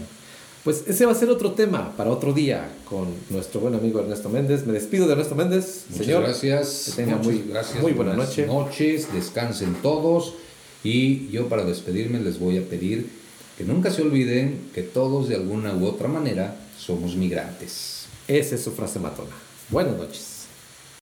Pues 0.63 0.83
ese 0.87 1.05
va 1.05 1.13
a 1.13 1.15
ser 1.15 1.29
otro 1.29 1.53
tema 1.53 1.95
para 1.95 2.11
otro 2.11 2.33
día 2.33 2.69
con 2.85 3.07
nuestro 3.29 3.61
buen 3.61 3.75
amigo 3.75 4.01
Ernesto 4.01 4.29
Méndez. 4.29 4.65
Me 4.65 4.73
despido 4.73 5.07
de 5.07 5.13
Ernesto 5.13 5.35
Méndez. 5.35 5.85
Muchas 5.89 6.07
gracias. 6.07 6.83
Que 6.85 7.03
tenga 7.03 7.17
muy, 7.17 7.45
gracias. 7.47 7.81
muy 7.81 7.93
buena 7.93 8.13
noche. 8.13 8.45
noches. 8.45 9.11
Descansen 9.13 9.75
todos. 9.81 10.33
Y 10.83 11.29
yo 11.29 11.47
para 11.47 11.63
despedirme 11.63 12.19
les 12.19 12.39
voy 12.39 12.57
a 12.57 12.61
pedir 12.61 13.09
que 13.57 13.63
nunca 13.63 13.91
se 13.91 14.01
olviden 14.01 14.69
que 14.73 14.83
todos 14.83 15.27
de 15.27 15.35
alguna 15.35 15.75
u 15.75 15.85
otra 15.85 16.07
manera 16.07 16.55
somos 16.77 17.15
migrantes. 17.15 18.05
Esa 18.27 18.55
es 18.55 18.61
su 18.63 18.71
frase 18.71 18.99
matona. 18.99 19.35
Buenas 19.69 19.97
noches. 19.97 20.28